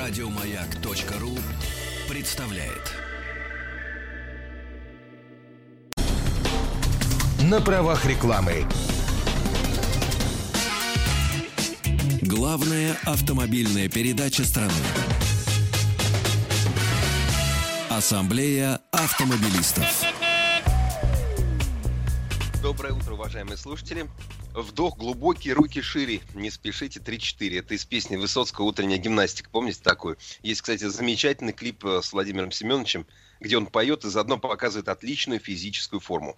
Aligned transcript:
Радиомаяк.ру 0.00 1.36
представляет. 2.08 2.94
На 7.42 7.60
правах 7.60 8.06
рекламы. 8.06 8.64
Главная 12.22 12.96
автомобильная 13.04 13.90
передача 13.90 14.42
страны. 14.44 14.72
Ассамблея 17.90 18.80
автомобилистов. 18.92 19.84
Доброе 22.62 22.94
утро, 22.94 23.12
уважаемые 23.12 23.58
слушатели. 23.58 24.08
Вдох 24.52 24.98
глубокий, 24.98 25.52
руки 25.52 25.80
шире. 25.80 26.22
Не 26.34 26.50
спешите, 26.50 26.98
3-4. 26.98 27.60
Это 27.60 27.74
из 27.74 27.84
песни 27.84 28.16
Высоцкого 28.16 28.64
«Утренняя 28.64 28.98
гимнастика». 28.98 29.48
Помните 29.48 29.78
такую? 29.80 30.18
Есть, 30.42 30.62
кстати, 30.62 30.84
замечательный 30.88 31.52
клип 31.52 31.84
э, 31.84 32.02
с 32.02 32.12
Владимиром 32.12 32.50
Семеновичем, 32.50 33.06
где 33.38 33.56
он 33.56 33.66
поет 33.66 34.04
и 34.04 34.08
заодно 34.08 34.38
показывает 34.38 34.88
отличную 34.88 35.38
физическую 35.38 36.00
форму. 36.00 36.36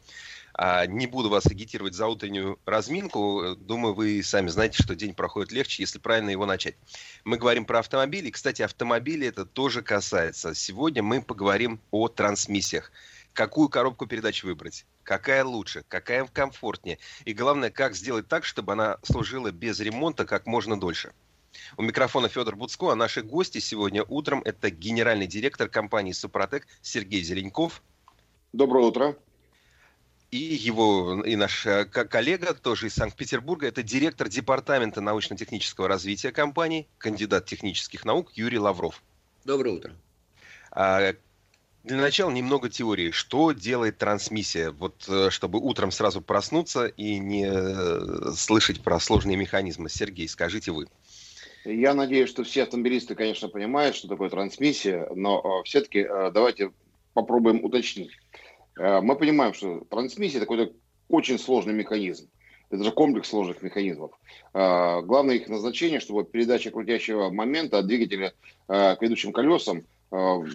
А 0.53 0.85
не 0.85 1.07
буду 1.07 1.31
вас 1.31 1.47
агитировать 1.47 1.95
за 1.95 2.07
утреннюю 2.07 2.59
разминку. 2.67 3.57
Думаю, 3.57 3.95
вы 3.95 4.23
сами 4.23 4.49
знаете, 4.49 4.83
что 4.83 4.95
день 4.95 5.15
проходит 5.15 5.51
легче, 5.51 5.83
если 5.83 5.99
правильно 5.99 6.29
его 6.29 6.45
начать. 6.45 6.75
Мы 7.25 7.39
говорим 7.39 7.65
про 7.65 7.79
автомобили. 7.79 8.29
Кстати, 8.29 8.61
автомобили 8.61 9.27
это 9.27 9.47
тоже 9.47 9.81
касается. 9.81 10.55
Сегодня 10.55 11.03
мы 11.03 11.23
поговорим 11.23 11.81
о 11.91 12.09
трансмиссиях. 12.09 12.93
Какую 13.33 13.71
коробку 13.71 14.07
передач 14.07 14.45
выбрать? 14.45 14.85
Какая 15.05 15.45
лучше? 15.45 15.85
Какая 15.89 16.27
комфортнее? 16.27 16.99
И 17.25 17.33
главное, 17.33 17.71
как 17.71 17.95
сделать 17.95 18.29
так, 18.29 18.45
чтобы 18.45 18.73
она 18.73 18.99
служила 19.03 19.51
без 19.51 19.81
ремонта 19.81 20.25
как 20.25 20.47
можно 20.47 20.79
дольше? 20.79 21.13
У 21.77 21.83
микрофона 21.83 22.29
Федор 22.29 22.57
Буцко, 22.57 22.93
а 22.93 22.95
наши 22.95 23.23
гости 23.23 23.59
сегодня 23.59 24.05
утром 24.05 24.43
это 24.45 24.71
генеральный 24.71 25.27
директор 25.27 25.69
компании 25.69 26.13
«Супротек» 26.13 26.67
Сергей 26.81 27.23
Зеленков. 27.23 27.83
Доброе 28.53 28.87
утро 28.87 29.17
и 30.33 30.39
его, 30.39 31.23
и 31.23 31.37
наш 31.37 31.67
э, 31.67 31.85
коллега, 31.85 32.55
тоже 32.55 32.87
из 32.87 32.95
Санкт-Петербурга, 32.95 33.69
это 33.69 33.83
директор 33.83 34.29
департамента 34.29 35.03
научно-технического 35.03 35.89
развития 35.89 36.33
компании, 36.33 36.89
кандидат 36.97 37.45
технических 37.45 38.07
наук 38.07 38.33
Юрий 38.33 38.59
Лавров. 38.59 39.03
Доброе 39.45 39.75
утро. 39.75 39.93
Для 41.85 41.97
начала 41.97 42.31
немного 42.31 42.69
теории. 42.69 43.11
Что 43.11 43.53
делает 43.53 43.99
трансмиссия? 43.99 44.71
Вот 44.71 45.05
э, 45.09 45.31
чтобы 45.31 45.59
утром 45.59 45.91
сразу 45.91 46.21
проснуться 46.21 46.87
и 46.87 47.19
не 47.19 47.47
э, 47.47 48.33
слышать 48.37 48.83
про 48.83 49.01
сложные 49.01 49.37
механизмы. 49.37 49.89
Сергей, 49.89 50.29
скажите 50.29 50.71
вы. 50.71 50.87
Я 51.65 51.95
надеюсь, 51.95 52.29
что 52.29 52.45
все 52.45 52.65
автомобилисты, 52.65 53.15
конечно, 53.15 53.49
понимают, 53.49 53.97
что 53.97 54.09
такое 54.09 54.31
трансмиссия, 54.31 55.09
но 55.15 55.63
все-таки 55.65 56.05
давайте 56.33 56.73
попробуем 57.15 57.65
уточнить. 57.65 58.11
Э, 58.79 59.01
мы 59.01 59.17
понимаем, 59.17 59.55
что 59.55 59.85
трансмиссия 59.91 60.39
это 60.39 60.47
какой-то 60.47 60.73
очень 61.09 61.39
сложный 61.39 61.75
механизм. 61.75 62.29
Это 62.71 62.85
же 62.85 62.91
комплекс 62.91 63.29
сложных 63.29 63.63
механизмов. 63.63 64.13
Э, 64.55 65.03
главное 65.03 65.37
их 65.37 65.49
назначение, 65.49 66.01
чтобы 66.01 66.25
передача 66.25 66.71
крутящего 66.71 67.31
момента 67.31 67.79
от 67.79 67.87
двигателя 67.87 68.35
э, 68.69 68.97
к 68.97 69.03
ведущим 69.03 69.33
колесам 69.33 69.85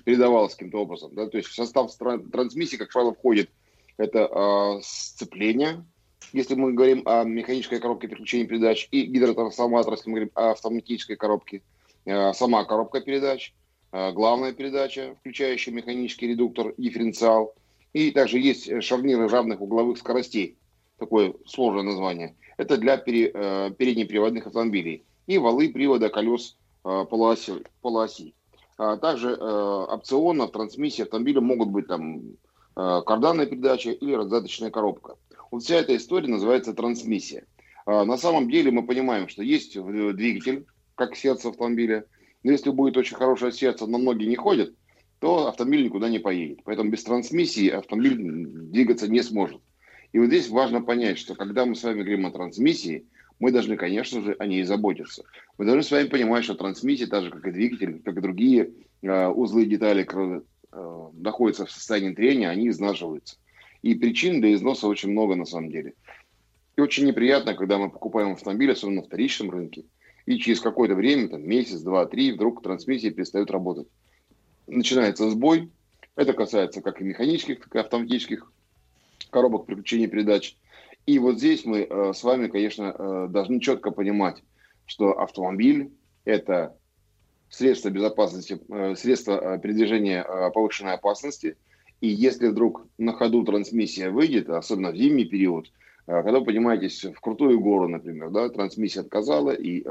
передавалась 0.05 0.53
каким-то 0.53 0.79
образом. 0.79 1.13
Да? 1.15 1.27
То 1.27 1.37
есть 1.37 1.49
в 1.49 1.55
состав 1.55 1.91
трансмиссии, 1.95 2.77
как 2.77 2.91
правило, 2.91 3.13
входит 3.13 3.49
это 3.97 4.79
сцепление, 4.83 5.83
если 6.31 6.53
мы 6.55 6.73
говорим 6.73 7.01
о 7.05 7.23
механической 7.23 7.79
коробке 7.79 8.07
переключения 8.07 8.45
передач, 8.45 8.87
и 8.91 9.03
гидротрансформатор, 9.03 9.93
если 9.93 10.09
мы 10.09 10.15
говорим 10.15 10.31
о 10.35 10.51
автоматической 10.51 11.15
коробке, 11.15 11.63
сама 12.05 12.65
коробка 12.65 13.01
передач, 13.01 13.53
главная 13.91 14.53
передача, 14.53 15.15
включающая 15.19 15.73
механический 15.73 16.27
редуктор, 16.27 16.73
дифференциал– 16.77 17.55
и 17.97 18.11
также 18.11 18.39
есть 18.39 18.67
э, 18.67 18.81
шарниры 18.81 19.27
равных 19.27 19.59
угловых 19.59 19.97
скоростей. 19.97 20.55
Такое 20.99 21.33
сложное 21.47 21.81
название. 21.81 22.35
Это 22.57 22.77
для 22.77 22.97
пере, 22.97 23.31
э, 23.33 23.71
переднеприводных 23.75 24.45
автомобилей. 24.45 25.03
И 25.25 25.39
валы 25.39 25.69
привода 25.69 26.09
колес 26.09 26.57
э, 26.85 27.05
полуоси. 27.09 27.63
полуоси. 27.81 28.35
А 28.77 28.97
также 28.97 29.31
э, 29.31 29.35
опционно 29.35 30.47
трансмиссии 30.47 31.01
автомобиля 31.01 31.41
могут 31.41 31.69
быть 31.69 31.87
там 31.87 32.21
э, 32.75 33.01
карданная 33.05 33.47
передача 33.47 33.91
или 33.91 34.13
раздаточная 34.13 34.69
коробка. 34.69 35.15
Вот 35.49 35.63
вся 35.63 35.77
эта 35.77 35.95
история 35.95 36.27
называется 36.27 36.73
трансмиссия. 36.73 37.45
А 37.85 38.05
на 38.05 38.17
самом 38.17 38.49
деле 38.51 38.69
мы 38.69 38.85
понимаем, 38.85 39.29
что 39.29 39.41
есть 39.41 39.81
двигатель, 39.81 40.67
как 40.95 41.15
сердце 41.15 41.49
автомобиля. 41.49 42.05
Но 42.43 42.51
если 42.51 42.69
будет 42.69 42.97
очень 42.97 43.15
хорошее 43.15 43.51
сердце, 43.51 43.87
но 43.87 43.97
многие 43.97 44.25
не 44.25 44.35
ходят, 44.35 44.73
то 45.19 45.47
автомобиль 45.47 45.85
никуда 45.85 46.09
не 46.09 46.19
поедет. 46.19 46.59
Поэтому 46.63 46.91
без 46.91 47.03
трансмиссии 47.03 47.69
автомобиль 47.69 48.17
двигаться 48.17 49.07
не 49.07 49.23
сможет. 49.23 49.61
И 50.13 50.19
вот 50.19 50.27
здесь 50.27 50.49
важно 50.49 50.81
понять, 50.81 51.17
что 51.17 51.33
когда 51.33 51.65
мы 51.65 51.75
с 51.75 51.83
вами 51.83 52.03
говорим 52.03 52.25
о 52.27 52.31
трансмиссии, 52.31 53.07
мы 53.39 53.51
должны, 53.51 53.77
конечно 53.77 54.21
же, 54.21 54.35
о 54.39 54.45
ней 54.45 54.63
заботиться. 54.63 55.23
Мы 55.57 55.65
должны 55.65 55.83
с 55.83 55.91
вами 55.91 56.07
понимать, 56.07 56.43
что 56.43 56.55
трансмиссия, 56.55 57.07
так 57.07 57.23
же 57.23 57.31
как 57.31 57.45
и 57.45 57.51
двигатель, 57.51 58.01
как 58.03 58.17
и 58.17 58.21
другие 58.21 58.71
э, 59.01 59.27
узлы 59.27 59.63
и 59.63 59.67
детали, 59.67 60.07
э, 60.07 61.09
находятся 61.13 61.65
в 61.65 61.71
состоянии 61.71 62.13
трения, 62.13 62.49
они 62.49 62.69
изнашиваются. 62.69 63.37
И 63.83 63.95
причин 63.95 64.41
для 64.41 64.53
износа 64.53 64.87
очень 64.87 65.11
много 65.11 65.35
на 65.35 65.45
самом 65.45 65.69
деле. 65.69 65.93
И 66.75 66.81
очень 66.81 67.05
неприятно, 67.05 67.53
когда 67.53 67.77
мы 67.77 67.89
покупаем 67.89 68.33
автомобиль, 68.33 68.71
особенно 68.71 69.01
на 69.01 69.07
вторичном 69.07 69.49
рынке, 69.51 69.85
и 70.25 70.37
через 70.39 70.59
какое-то 70.59 70.95
время, 70.95 71.29
там, 71.29 71.47
месяц, 71.47 71.81
два, 71.81 72.05
три, 72.05 72.31
вдруг 72.31 72.61
трансмиссия 72.61 73.11
перестает 73.11 73.49
работать 73.49 73.87
начинается 74.67 75.29
сбой. 75.29 75.71
Это 76.15 76.33
касается 76.33 76.81
как 76.81 77.01
и 77.01 77.05
механических, 77.05 77.61
так 77.61 77.75
и 77.75 77.79
автоматических 77.79 78.51
коробок 79.29 79.65
переключения 79.65 80.07
передач. 80.07 80.55
И 81.07 81.19
вот 81.19 81.37
здесь 81.37 81.65
мы 81.65 81.87
э, 81.89 82.13
с 82.13 82.21
вами, 82.21 82.47
конечно, 82.47 82.93
э, 82.93 83.27
должны 83.29 83.61
четко 83.61 83.91
понимать, 83.91 84.43
что 84.85 85.17
автомобиль– 85.17 85.89
это 86.25 86.75
средство 87.49 87.89
безопасности, 87.89 88.59
э, 88.69 88.93
средство 88.95 89.57
передвижения 89.57 90.23
повышенной 90.51 90.95
опасности. 90.95 91.55
И 92.01 92.09
если 92.09 92.49
вдруг 92.49 92.85
на 92.97 93.13
ходу 93.13 93.45
трансмиссия 93.45 94.11
выйдет, 94.11 94.49
особенно 94.49 94.91
в 94.91 94.97
зимний 94.97 95.23
период, 95.23 95.71
когда 96.05 96.39
вы 96.39 96.45
поднимаетесь 96.45 97.05
в 97.05 97.19
крутую 97.21 97.59
гору, 97.59 97.87
например, 97.87 98.29
да, 98.29 98.49
трансмиссия 98.49 99.01
отказала, 99.01 99.51
и, 99.51 99.83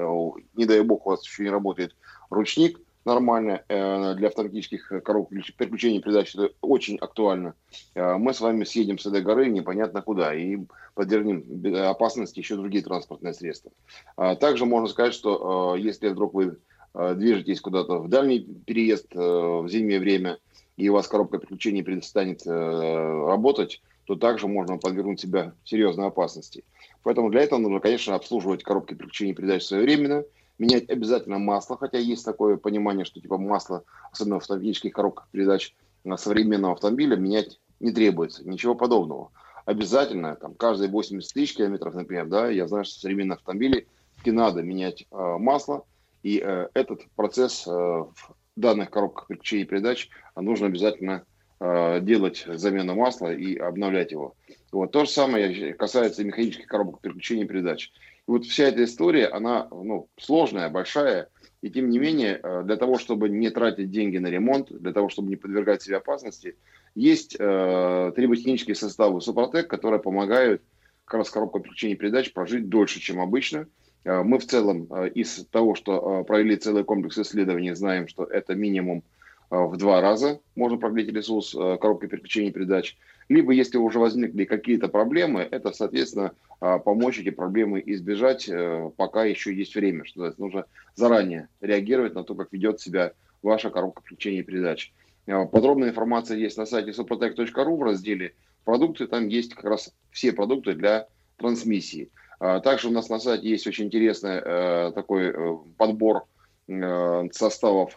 не 0.54 0.65
дай 0.65 0.83
бог, 0.83 1.06
у 1.06 1.10
вас 1.10 1.27
еще 1.27 1.43
не 1.43 1.50
работает 1.50 1.97
ручник, 2.31 2.81
нормально 3.06 3.62
э, 3.68 4.14
для 4.16 4.28
автоматических 4.28 4.92
коробок 5.02 5.30
переключения 5.30 6.02
передач. 6.02 6.34
Это 6.34 6.50
очень 6.60 6.96
актуально. 6.96 7.54
Э, 7.94 8.16
мы 8.16 8.34
с 8.34 8.40
вами 8.40 8.64
съедем 8.64 8.98
с 8.98 9.06
этой 9.06 9.22
горы 9.22 9.48
непонятно 9.48 10.02
куда 10.02 10.34
и 10.34 10.58
подвергнем 10.94 11.44
опасности 11.88 12.40
еще 12.40 12.56
другие 12.56 12.84
транспортные 12.84 13.32
средства. 13.32 13.70
А 14.16 14.34
также 14.34 14.66
можно 14.66 14.88
сказать, 14.88 15.14
что 15.14 15.76
э, 15.76 15.80
если 15.80 16.08
вдруг 16.08 16.34
вы 16.34 16.58
движетесь 16.94 17.60
куда-то 17.60 17.98
в 17.98 18.08
дальний 18.08 18.40
переезд 18.40 19.14
в 19.14 19.68
зимнее 19.68 20.00
время, 20.00 20.38
и 20.78 20.88
у 20.88 20.94
вас 20.94 21.06
коробка 21.06 21.36
переключения 21.36 21.82
перестанет 21.82 22.46
работать, 22.46 23.82
то 24.06 24.14
также 24.14 24.48
можно 24.48 24.78
подвергнуть 24.78 25.20
себя 25.20 25.52
серьезной 25.62 26.06
опасности. 26.06 26.64
Поэтому 27.02 27.28
для 27.28 27.42
этого 27.42 27.58
нужно, 27.58 27.80
конечно, 27.80 28.14
обслуживать 28.14 28.62
коробки 28.62 28.94
переключения 28.94 29.34
передач 29.34 29.64
своевременно– 29.64 30.24
менять 30.58 30.88
обязательно 30.88 31.38
масло, 31.38 31.76
хотя 31.76 31.98
есть 31.98 32.24
такое 32.24 32.56
понимание, 32.56 33.04
что 33.04 33.20
типа 33.20 33.38
масло, 33.38 33.84
особенно 34.12 34.36
в 34.36 34.42
автоматических 34.42 34.92
коробках 34.92 35.28
передач 35.30 35.74
современного 36.16 36.74
автомобиля, 36.74 37.16
менять 37.16 37.60
не 37.80 37.92
требуется. 37.92 38.48
Ничего 38.48 38.74
подобного. 38.74 39.30
Обязательно, 39.64 40.36
там, 40.36 40.54
каждые 40.54 40.90
80 40.90 41.32
тысяч 41.32 41.56
километров, 41.56 41.94
например, 41.94 42.26
да, 42.26 42.48
я 42.48 42.68
знаю, 42.68 42.84
что 42.84 43.00
современные 43.00 43.34
автомобили 43.34 43.88
таки 44.16 44.30
надо 44.30 44.62
менять 44.62 45.06
э, 45.10 45.36
масло, 45.38 45.84
и 46.22 46.42
э, 46.44 46.68
этот 46.74 47.02
процесс 47.14 47.66
э, 47.66 47.70
в 47.70 48.34
данных 48.56 48.91
коробках 48.91 49.28
переключения 49.28 49.66
передач 49.66 50.09
нужно 50.34 50.66
обязательно 50.66 51.24
э, 51.60 52.00
делать 52.00 52.44
замену 52.48 52.94
масла 52.94 53.32
и 53.32 53.56
обновлять 53.56 54.10
его. 54.10 54.34
Вот. 54.72 54.91
То 54.91 55.04
же 55.04 55.10
самое 55.10 55.74
касается 55.74 56.22
и 56.22 56.24
механических 56.24 56.66
коробок 56.66 57.00
переключения 57.00 57.47
передач. 57.47 57.92
И 58.26 58.30
вот 58.30 58.44
вся 58.44 58.64
эта 58.64 58.84
история, 58.84 59.26
она 59.26 59.68
ну, 59.70 60.08
сложная, 60.18 60.68
большая, 60.68 61.28
и 61.62 61.70
тем 61.70 61.90
не 61.90 61.98
менее, 61.98 62.40
э, 62.42 62.62
для 62.64 62.76
того, 62.76 62.98
чтобы 62.98 63.28
не 63.28 63.50
тратить 63.50 63.90
деньги 63.90 64.18
на 64.18 64.28
ремонт, 64.28 64.70
для 64.70 64.92
того, 64.92 65.08
чтобы 65.08 65.28
не 65.28 65.36
подвергать 65.36 65.82
себя 65.82 65.98
опасности, 65.98 66.56
есть 66.94 67.36
э, 67.38 68.12
триботехнические 68.16 68.74
составы 68.74 69.20
Супротек, 69.20 69.68
которые 69.68 70.00
помогают 70.00 70.62
как 71.04 71.18
раз 71.18 71.30
коробка 71.30 71.60
переключения 71.60 71.96
передач 71.96 72.32
прожить 72.32 72.68
дольше, 72.68 73.00
чем 73.00 73.20
обычно. 73.20 73.68
Э, 74.04 74.22
мы 74.22 74.38
в 74.38 74.46
целом 74.46 74.88
э, 74.90 75.10
из 75.10 75.46
того, 75.50 75.74
что 75.74 76.24
провели 76.24 76.56
целый 76.56 76.84
комплекс 76.84 77.18
исследований, 77.18 77.74
знаем, 77.74 78.08
что 78.08 78.24
это 78.24 78.54
минимум 78.54 79.04
в 79.51 79.77
два 79.77 80.01
раза 80.01 80.41
можно 80.54 80.78
продлить 80.78 81.13
ресурс 81.13 81.53
коробки 81.53 82.07
переключения 82.07 82.53
передач. 82.53 82.97
Либо, 83.28 83.53
если 83.53 83.78
уже 83.78 83.98
возникли 83.98 84.45
какие-то 84.45 84.89
проблемы, 84.89 85.47
это, 85.51 85.72
соответственно, 85.72 86.33
помочь 86.60 87.19
эти 87.19 87.31
проблемы 87.31 87.83
избежать, 87.84 88.48
пока 88.97 89.25
еще 89.25 89.54
есть 89.54 89.75
время. 89.75 90.04
Что 90.04 90.33
нужно 90.39 90.66
заранее 90.95 91.48
реагировать 91.60 92.15
на 92.15 92.25
то, 92.25 92.34
как 92.34 92.53
ведет 92.53 92.81
себя 92.81 93.13
ваша 93.43 93.71
коробка 93.71 94.03
переключения 94.03 94.43
передач. 94.43 94.93
Подробная 95.27 95.91
информация 95.91 96.37
есть 96.37 96.57
на 96.57 96.66
сайте 96.66 96.91
suprotec.ru 96.91 97.77
в 97.77 97.83
разделе 97.83 98.34
«Продукты». 98.65 99.07
Там 99.07 99.27
есть 99.27 99.54
как 99.54 99.65
раз 99.65 99.93
все 100.10 100.33
продукты 100.33 100.75
для 100.75 101.09
трансмиссии. 101.37 102.10
Также 102.39 102.89
у 102.89 102.93
нас 102.93 103.09
на 103.09 103.19
сайте 103.19 103.48
есть 103.48 103.66
очень 103.66 103.87
интересный 103.87 104.41
э, 104.45 104.93
такой 104.95 105.31
э, 105.31 105.57
подбор 105.78 106.27
э, 106.69 107.28
составов 107.33 107.93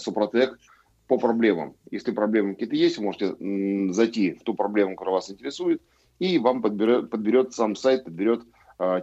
Супротек 0.00 0.58
по 1.06 1.18
проблемам. 1.18 1.74
Если 1.90 2.12
проблемы 2.12 2.54
какие-то 2.54 2.76
есть, 2.76 2.98
вы 2.98 3.04
можете 3.04 3.92
зайти 3.92 4.32
в 4.32 4.42
ту 4.42 4.54
проблему, 4.54 4.96
которая 4.96 5.16
вас 5.16 5.30
интересует, 5.30 5.82
и 6.18 6.38
вам 6.38 6.62
подберет, 6.62 7.10
подберет 7.10 7.52
сам 7.52 7.76
сайт, 7.76 8.04
подберет 8.04 8.42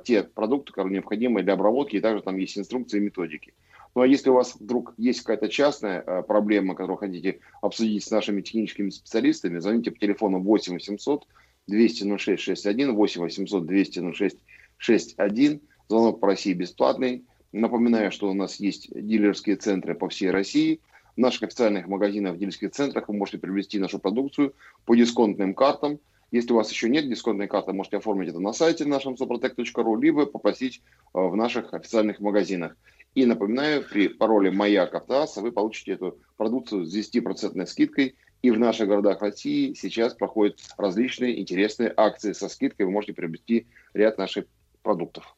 те 0.03 0.23
продукты, 0.23 0.73
которые 0.73 0.93
необходимы 0.93 1.43
для 1.43 1.53
обработки, 1.53 1.95
и 1.95 2.01
также 2.01 2.21
там 2.23 2.37
есть 2.37 2.57
инструкции 2.57 2.97
и 2.97 3.01
методики. 3.01 3.53
Ну 3.93 4.01
а 4.01 4.07
если 4.07 4.29
у 4.29 4.33
вас 4.33 4.55
вдруг 4.55 4.93
есть 4.97 5.21
какая-то 5.21 5.49
частная 5.49 6.01
э, 6.01 6.23
проблема, 6.23 6.75
которую 6.75 6.97
хотите 6.97 7.39
обсудить 7.61 8.03
с 8.03 8.11
нашими 8.11 8.41
техническими 8.41 8.89
специалистами, 8.89 9.59
звоните 9.59 9.91
по 9.91 9.99
телефону 9.99 10.41
8 10.41 10.73
800 10.73 11.27
200 11.67 12.17
06 12.17 12.41
61, 12.41 12.95
8 12.95 13.21
800 13.21 13.65
200 13.65 14.13
06 14.13 14.37
61. 14.77 15.61
Звонок 15.89 16.19
по 16.21 16.27
России 16.27 16.53
бесплатный. 16.53 17.25
Напоминаю, 17.51 18.11
что 18.11 18.29
у 18.29 18.33
нас 18.33 18.61
есть 18.61 18.89
дилерские 18.93 19.57
центры 19.57 19.93
по 19.93 20.07
всей 20.07 20.31
России. 20.31 20.79
В 21.15 21.19
наших 21.19 21.43
официальных 21.43 21.87
магазинах, 21.87 22.35
в 22.35 22.37
дилерских 22.37 22.71
центрах 22.71 23.09
вы 23.09 23.15
можете 23.15 23.37
приобрести 23.37 23.79
нашу 23.79 23.99
продукцию 23.99 24.53
по 24.85 24.95
дисконтным 24.95 25.53
картам. 25.53 25.99
Если 26.31 26.53
у 26.53 26.55
вас 26.55 26.71
еще 26.71 26.89
нет 26.89 27.09
дисконтной 27.09 27.47
карты, 27.47 27.73
можете 27.73 27.97
оформить 27.97 28.29
это 28.29 28.39
на 28.39 28.53
сайте 28.53 28.85
нашем 28.85 29.15
soprotec.ru, 29.15 30.01
либо 30.01 30.25
попросить 30.25 30.81
э, 31.13 31.19
в 31.19 31.35
наших 31.35 31.73
официальных 31.73 32.21
магазинах. 32.21 32.77
И 33.13 33.25
напоминаю, 33.25 33.83
при 33.83 34.07
пароле 34.07 34.51
«Маяк 34.51 34.95
Автоаса» 34.95 35.41
вы 35.41 35.51
получите 35.51 35.93
эту 35.93 36.17
продукцию 36.37 36.85
с 36.85 36.95
10% 36.95 37.65
скидкой. 37.65 38.15
И 38.41 38.49
в 38.49 38.57
наших 38.57 38.87
городах 38.87 39.21
России 39.21 39.73
сейчас 39.73 40.13
проходят 40.13 40.59
различные 40.77 41.39
интересные 41.39 41.93
акции 41.95 42.31
со 42.31 42.47
скидкой. 42.47 42.85
Вы 42.85 42.93
можете 42.93 43.13
приобрести 43.13 43.67
ряд 43.93 44.17
наших 44.17 44.45
продуктов. 44.81 45.35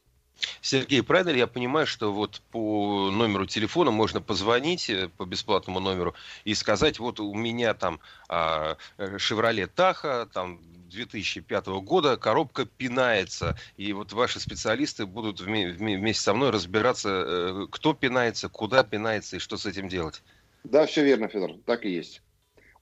Сергей, 0.61 1.03
правильно 1.03 1.31
ли 1.31 1.39
я 1.39 1.47
понимаю, 1.47 1.87
что 1.87 2.11
вот 2.11 2.41
по 2.51 3.11
номеру 3.11 3.45
телефона 3.45 3.91
можно 3.91 4.21
позвонить 4.21 4.89
э, 4.89 5.09
по 5.17 5.25
бесплатному 5.25 5.79
номеру 5.79 6.15
и 6.43 6.53
сказать, 6.53 6.99
вот 6.99 7.19
у 7.19 7.33
меня 7.33 7.73
там 7.73 7.99
а, 8.27 8.77
Chevrolet 8.97 9.69
Tahoe, 9.73 10.27
там 10.31 10.59
2005 10.89 11.67
года 11.67 12.17
коробка 12.17 12.65
пинается, 12.65 13.57
и 13.77 13.93
вот 13.93 14.13
ваши 14.13 14.39
специалисты 14.39 15.05
будут 15.05 15.41
вместе 15.41 16.21
со 16.21 16.33
мной 16.33 16.51
разбираться, 16.51 17.09
э, 17.09 17.67
кто 17.69 17.93
пинается, 17.93 18.49
куда 18.49 18.83
пинается 18.83 19.37
и 19.37 19.39
что 19.39 19.57
с 19.57 19.65
этим 19.65 19.89
делать. 19.89 20.21
Да, 20.63 20.85
все 20.85 21.03
верно, 21.03 21.27
Федор, 21.27 21.51
так 21.65 21.85
и 21.85 21.89
есть. 21.89 22.21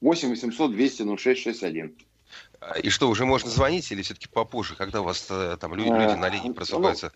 8 0.00 0.30
800 0.30 0.72
200 0.72 1.16
06 1.16 1.42
61. 1.42 1.96
И 2.82 2.90
что, 2.90 3.08
уже 3.08 3.24
можно 3.24 3.50
звонить 3.50 3.90
или 3.92 4.02
все-таки 4.02 4.28
попозже, 4.28 4.74
когда 4.76 5.00
у 5.00 5.04
вас 5.04 5.26
э, 5.30 5.56
там 5.60 5.74
люди, 5.74 5.88
люди 5.88 6.18
на 6.18 6.28
линии 6.28 6.52
просыпаются? 6.52 7.12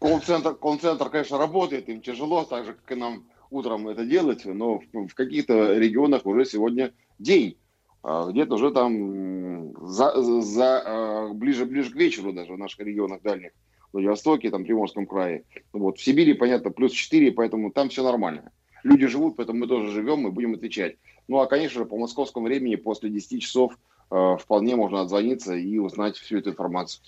Ну, 0.00 0.08
колл-центр, 0.08 0.54
колл-центр, 0.54 1.08
конечно, 1.10 1.38
работает, 1.38 1.88
им 1.88 2.00
тяжело, 2.00 2.44
так 2.44 2.64
же, 2.64 2.74
как 2.74 2.92
и 2.92 2.94
нам 2.94 3.24
утром 3.50 3.88
это 3.88 4.04
делать, 4.04 4.44
но 4.44 4.78
в, 4.78 5.08
в 5.08 5.14
каких-то 5.14 5.74
регионах 5.74 6.26
уже 6.26 6.44
сегодня 6.44 6.92
день. 7.18 7.56
А 8.02 8.30
где-то 8.30 8.54
уже 8.54 8.70
там 8.70 9.74
за, 9.86 10.20
за, 10.40 10.82
а, 10.84 11.28
ближе, 11.32 11.64
ближе 11.64 11.90
к 11.90 11.96
вечеру 11.96 12.32
даже 12.32 12.52
в 12.52 12.58
наших 12.58 12.80
регионах 12.80 13.22
дальних, 13.22 13.52
в 13.90 13.94
Владивостоке, 13.94 14.50
там, 14.50 14.64
Приморском 14.64 15.06
крае. 15.06 15.44
Вот, 15.72 15.98
в 15.98 16.02
Сибири, 16.02 16.34
понятно, 16.34 16.70
плюс 16.70 16.92
4, 16.92 17.32
поэтому 17.32 17.70
там 17.72 17.88
все 17.88 18.02
нормально. 18.02 18.52
Люди 18.84 19.06
живут, 19.06 19.36
поэтому 19.36 19.60
мы 19.60 19.66
тоже 19.66 19.90
живем, 19.90 20.20
мы 20.20 20.30
будем 20.30 20.54
отвечать. 20.54 20.96
Ну, 21.26 21.38
а, 21.38 21.46
конечно 21.46 21.80
же, 21.80 21.86
по 21.86 21.96
московскому 21.96 22.46
времени 22.46 22.76
после 22.76 23.10
10 23.10 23.42
часов 23.42 23.72
э, 23.72 23.76
вполне 24.10 24.76
можно 24.76 25.02
отзвониться 25.02 25.54
и 25.54 25.78
узнать 25.78 26.16
всю 26.16 26.38
эту 26.38 26.50
информацию. 26.50 27.02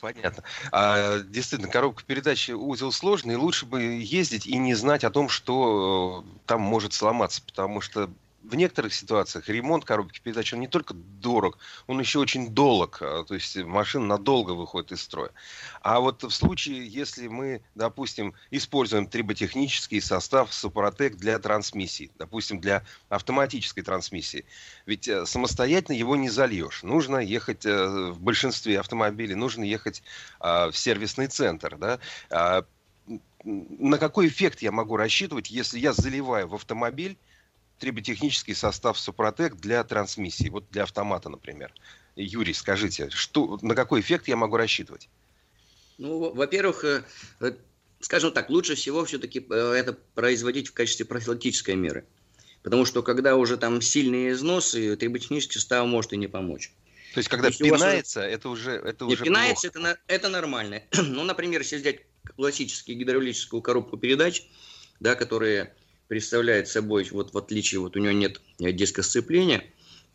Понятно. 0.00 0.42
А, 0.72 1.20
действительно, 1.20 1.70
коробка 1.70 2.02
передач 2.04 2.48
узел 2.48 2.92
сложный. 2.92 3.36
Лучше 3.36 3.66
бы 3.66 3.82
ездить 3.82 4.46
и 4.46 4.56
не 4.56 4.74
знать 4.74 5.04
о 5.04 5.10
том, 5.10 5.28
что 5.28 6.24
э, 6.24 6.38
там 6.46 6.60
может 6.60 6.92
сломаться, 6.92 7.42
потому 7.42 7.80
что 7.80 8.10
в 8.46 8.54
некоторых 8.54 8.94
ситуациях 8.94 9.48
ремонт 9.48 9.84
коробки 9.84 10.20
передач, 10.20 10.52
он 10.52 10.60
не 10.60 10.68
только 10.68 10.94
дорог, 10.94 11.58
он 11.86 11.98
еще 11.98 12.18
очень 12.18 12.50
долг. 12.50 12.98
А, 13.00 13.24
то 13.24 13.34
есть 13.34 13.56
машина 13.56 14.06
надолго 14.06 14.52
выходит 14.52 14.92
из 14.92 15.02
строя. 15.02 15.30
А 15.82 16.00
вот 16.00 16.22
в 16.22 16.30
случае, 16.30 16.86
если 16.86 17.26
мы, 17.26 17.62
допустим, 17.74 18.34
используем 18.50 19.06
триботехнический 19.06 20.00
состав 20.00 20.52
Супротек 20.54 21.16
для 21.16 21.38
трансмиссии, 21.38 22.10
допустим, 22.18 22.60
для 22.60 22.84
автоматической 23.08 23.82
трансмиссии, 23.82 24.44
ведь 24.86 25.08
э, 25.08 25.26
самостоятельно 25.26 25.96
его 25.96 26.16
не 26.16 26.28
зальешь. 26.28 26.82
Нужно 26.82 27.18
ехать 27.18 27.66
э, 27.66 28.10
в 28.12 28.20
большинстве 28.20 28.78
автомобилей, 28.78 29.34
нужно 29.34 29.64
ехать 29.64 30.02
а, 30.38 30.70
в 30.70 30.76
сервисный 30.76 31.26
центр. 31.26 31.76
Да? 31.76 31.98
А, 32.30 32.64
на 33.44 33.98
какой 33.98 34.28
эффект 34.28 34.62
я 34.62 34.72
могу 34.72 34.96
рассчитывать, 34.96 35.50
если 35.50 35.78
я 35.78 35.92
заливаю 35.92 36.48
в 36.48 36.54
автомобиль 36.54 37.16
триботехнический 37.78 38.54
состав 38.54 38.98
Супротек 38.98 39.56
для 39.56 39.84
трансмиссии, 39.84 40.48
вот 40.48 40.64
для 40.70 40.84
автомата, 40.84 41.28
например. 41.28 41.72
Юрий, 42.16 42.54
скажите, 42.54 43.10
что, 43.10 43.58
на 43.62 43.74
какой 43.74 44.00
эффект 44.00 44.28
я 44.28 44.36
могу 44.36 44.56
рассчитывать? 44.56 45.08
Ну, 45.98 46.32
во-первых, 46.32 46.84
э, 46.84 47.04
э, 47.40 47.52
скажем 48.00 48.32
так, 48.32 48.50
лучше 48.50 48.74
всего 48.74 49.04
все-таки 49.04 49.44
э, 49.48 49.54
это 49.54 49.98
производить 50.14 50.68
в 50.68 50.72
качестве 50.72 51.04
профилактической 51.04 51.74
меры. 51.74 52.04
Потому 52.62 52.84
что 52.84 53.02
когда 53.02 53.36
уже 53.36 53.56
там 53.56 53.80
сильные 53.80 54.32
износы, 54.32 54.96
триботехнический 54.96 55.60
состав 55.60 55.86
может 55.86 56.12
и 56.12 56.16
не 56.16 56.26
помочь. 56.26 56.72
То 57.14 57.18
есть, 57.18 57.28
когда 57.28 57.48
если 57.48 57.64
пинается, 57.64 58.20
уже... 58.20 58.30
это 58.30 58.48
уже 58.48 58.70
это 58.72 59.04
не, 59.04 59.14
уже 59.14 59.24
пинается, 59.24 59.68
это, 59.68 59.98
это 60.06 60.28
нормально. 60.28 60.82
ну, 60.92 61.24
например, 61.24 61.60
если 61.60 61.76
взять 61.76 62.00
классическую 62.34 62.98
гидравлическую 62.98 63.62
коробку 63.62 63.96
передач, 63.96 64.42
да, 65.00 65.14
которые 65.14 65.74
представляет 66.08 66.68
собой, 66.68 67.08
вот 67.10 67.32
в 67.32 67.38
отличие, 67.38 67.80
вот 67.80 67.96
у 67.96 68.00
него 68.00 68.12
нет 68.12 68.40
диска 68.58 69.02
сцепления, 69.02 69.64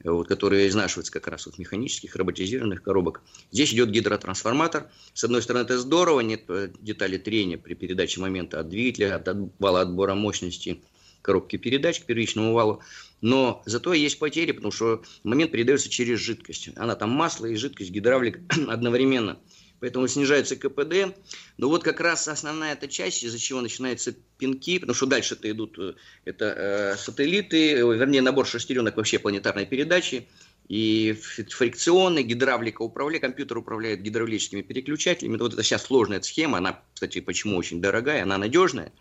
вот, 0.03 0.27
которые 0.27 0.67
изнашиваются 0.67 1.11
как 1.11 1.27
раз 1.27 1.47
от 1.47 1.57
механических 1.57 2.15
роботизированных 2.15 2.81
коробок. 2.81 3.21
Здесь 3.51 3.73
идет 3.73 3.91
гидротрансформатор. 3.91 4.89
С 5.13 5.23
одной 5.23 5.41
стороны, 5.41 5.63
это 5.63 5.77
здорово, 5.77 6.21
нет 6.21 6.43
э, 6.47 6.69
детали 6.79 7.17
трения 7.17 7.57
при 7.57 7.75
передаче 7.75 8.19
момента 8.19 8.59
от 8.59 8.69
двигателя, 8.69 9.15
от 9.15 9.27
вала 9.59 9.81
отбора 9.81 10.15
мощности 10.15 10.81
коробки 11.21 11.57
передач 11.57 11.99
к 11.99 12.05
первичному 12.05 12.53
валу. 12.53 12.81
Но 13.21 13.61
зато 13.65 13.93
есть 13.93 14.17
потери, 14.17 14.53
потому 14.53 14.71
что 14.71 15.03
момент 15.23 15.51
передается 15.51 15.87
через 15.87 16.19
жидкость. 16.19 16.69
Она 16.75 16.95
там 16.95 17.11
масло 17.11 17.45
и 17.45 17.55
жидкость, 17.55 17.91
гидравлик 17.91 18.39
одновременно– 18.67 19.37
поэтому 19.81 20.07
снижается 20.07 20.55
КПД. 20.55 21.17
Но 21.57 21.67
вот 21.67 21.83
как 21.83 21.99
раз 21.99 22.27
основная 22.27 22.73
эта 22.73 22.87
часть, 22.87 23.23
из-за 23.23 23.37
чего 23.37 23.59
начинаются 23.59 24.13
пинки, 24.37 24.79
потому 24.79 24.95
что 24.95 25.07
дальше 25.07 25.33
это 25.33 25.51
идут 25.51 25.77
э, 25.77 25.95
это 26.23 26.45
э, 26.45 26.97
сателлиты, 26.97 27.73
э, 27.73 27.97
вернее 27.97 28.21
набор 28.21 28.47
шестеренок 28.47 28.95
вообще 28.95 29.19
планетарной 29.19 29.65
передачи, 29.65 30.27
и 30.69 31.13
фрикционный, 31.13 32.23
гидравлика 32.23 32.83
управляет, 32.83 33.23
компьютер 33.23 33.57
управляет 33.57 34.01
гидравлическими 34.01 34.61
переключателями. 34.61 35.35
Вот 35.35 35.53
это 35.53 35.63
сейчас 35.63 35.83
сложная 35.83 36.21
схема, 36.21 36.59
она, 36.59 36.79
кстати, 36.93 37.19
почему 37.19 37.57
очень 37.57 37.81
дорогая, 37.81 38.23
она 38.23 38.37
надежная, 38.37 38.93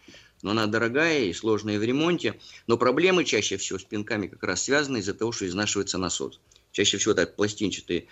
но 0.42 0.50
она 0.50 0.66
дорогая 0.66 1.20
и 1.20 1.32
сложная 1.32 1.78
в 1.78 1.84
ремонте. 1.84 2.40
Но 2.66 2.76
проблемы 2.78 3.25
чаще 3.25 3.58
всего 3.58 3.78
с 3.78 3.84
пинками 3.84 4.26
как 4.26 4.42
раз 4.42 4.64
связаны 4.64 4.99
из-за 4.99 5.14
того, 5.14 5.30
что 5.30 5.46
изнашивается 5.46 5.99
насос. 5.99 6.40
Чаще 6.72 6.98
всего 6.98 7.12
это 7.12 7.26
пластинчатый 7.26 8.08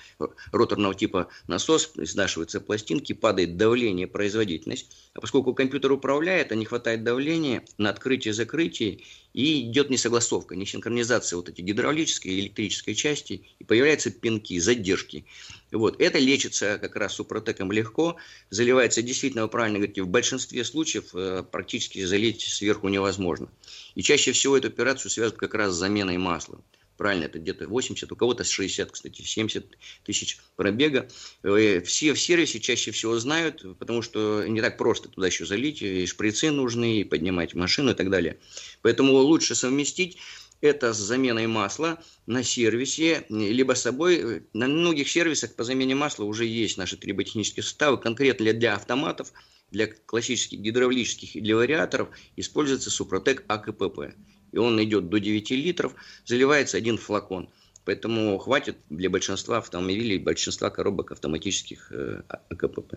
роторного 0.53 0.95
типа 0.95 1.29
насос, 1.47 1.93
изнашиваются 1.97 2.61
пластинки, 2.61 3.13
падает 3.13 3.57
давление, 3.57 4.07
производительность. 4.07 5.11
А 5.15 5.21
поскольку 5.21 5.55
компьютер 5.55 5.93
управляет, 5.93 6.51
а 6.51 6.57
не 6.57 6.65
хватает 6.65 7.05
давления 7.05 7.65
на 7.79 7.91
открытие-закрытие, 7.91 9.01
и 9.35 9.71
идет 9.71 9.91
несогласовка, 9.91 10.57
несинхронизация 10.57 11.37
вот 11.37 11.49
этой 11.49 11.61
гидравлической 11.61 12.33
и 12.33 12.41
электрической 12.41 12.95
части, 12.95 13.45
и 13.59 13.65
появляются 13.65 14.11
пинки, 14.11 14.59
задержки. 14.59 15.27
Вот. 15.71 16.01
Это 16.01 16.19
лечится 16.19 16.79
как 16.81 16.97
раз 16.97 17.15
супротеком 17.15 17.71
легко, 17.71 18.17
заливается 18.51 19.03
действительно, 19.03 19.45
вы 19.45 19.49
правильно 19.49 19.79
говорите, 19.79 20.03
в 20.03 20.09
большинстве 20.09 20.65
случаев 20.65 21.15
э, 21.15 21.45
практически 21.49 22.05
залить 22.05 22.41
сверху 22.41 22.89
невозможно. 22.89 23.49
И 23.95 24.03
чаще 24.03 24.33
всего 24.33 24.57
эту 24.57 24.69
операцию 24.69 25.11
связывают 25.11 25.39
как 25.39 25.55
раз 25.55 25.75
с 25.75 25.79
заменой 25.79 26.17
масла 26.17 26.61
правильно, 26.99 27.25
это 27.25 27.39
где-то 27.39 27.67
80, 27.67 28.13
у 28.13 28.17
кого-то 28.17 28.45
60, 28.45 28.91
кстати, 28.91 29.23
70 29.23 29.79
тысяч 30.05 30.39
пробега. 30.57 31.09
Э, 31.43 31.81
все 31.81 32.13
в 32.13 32.21
сервисе 32.21 32.61
чаще 32.61 32.91
всего 32.91 33.19
знают, 33.19 33.65
потому 33.79 34.03
что 34.03 34.45
не 34.47 34.61
так 34.61 34.77
просто 34.77 35.09
туда 35.09 35.29
еще 35.29 35.47
залить, 35.47 35.81
и 35.81 36.05
шприцы 36.05 36.51
нужны, 36.51 37.01
и 37.01 37.05
поднимать 37.05 37.55
машину 37.55 37.93
и 37.93 37.95
так 37.95 38.11
далее. 38.11 38.39
Поэтому 38.83 39.15
лучше 39.15 39.55
совместить. 39.55 40.19
это 40.61 40.93
с 40.93 40.97
заменой 40.99 41.47
масла 41.47 42.03
на 42.27 42.43
сервисе, 42.43 43.25
либо 43.29 43.75
с 43.75 43.83
собой. 43.83 44.43
На 44.53 44.67
многих 44.67 45.09
сервисах 45.09 45.55
по 45.55 45.63
замене 45.63 45.95
масла 45.95 46.25
уже 46.25 46.47
есть 46.47 46.77
наши 46.77 46.97
триботехнические 46.97 47.63
составы, 47.63 47.99
конкретно 47.99 48.53
для 48.53 48.75
автоматов, 48.75 49.33
для 49.71 49.87
классических 49.87 50.59
гидравлических 50.59 51.37
и 51.37 51.41
для 51.41 51.55
вариаторов 51.55 52.09
используется 52.37 52.91
Супротек 52.91 53.45
АКПП. 53.47 54.15
И 54.53 54.59
он 54.59 54.83
идет 54.83 55.09
до 55.09 55.21
9 55.21 55.51
литров, 55.51 55.95
заливается 56.25 56.77
один 56.77 56.99
флакон. 56.99 57.49
Поэтому 57.85 58.37
хватит 58.39 58.77
для 58.91 59.09
большинства 59.09 59.59
автомобилей, 59.59 60.19
большинства 60.19 60.69
коробок 60.69 61.13
автоматических 61.13 61.91
э, 61.91 62.23
АКПП. 62.51 62.97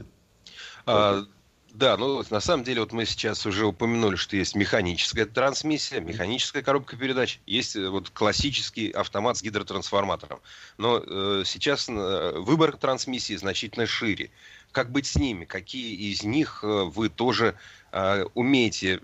А, 0.86 1.26
да, 1.74 1.96
ну 1.96 2.22
на 2.30 2.42
самом 2.42 2.66
деле 2.66 2.82
вот 2.82 2.92
мы 2.92 3.06
сейчас 3.06 3.46
уже 3.46 3.66
упомянули, 3.66 4.18
что 4.18 4.36
есть 4.36 4.56
механическая 4.56 5.26
трансмиссия, 5.26 6.02
механическая 6.02 6.62
коробка 6.62 6.98
передач, 6.98 7.40
есть 7.46 7.78
э, 7.78 7.88
вот 7.88 8.10
классический 8.10 8.92
автомат 8.92 9.38
с 9.38 9.42
гидротрансформатором. 9.42 10.42
Но 10.78 11.02
э, 11.02 11.44
сейчас 11.46 11.88
э, 11.88 12.34
выбор 12.36 12.76
трансмиссии 12.76 13.36
значительно 13.36 13.86
шире. 13.86 14.32
Как 14.74 14.92
быть 14.92 15.06
с 15.06 15.16
ними? 15.16 15.46
Какие 15.46 16.12
из 16.12 16.24
них 16.24 16.64
вы 16.64 17.10
тоже 17.10 17.56
э, 17.92 18.26
умеете 18.34 19.00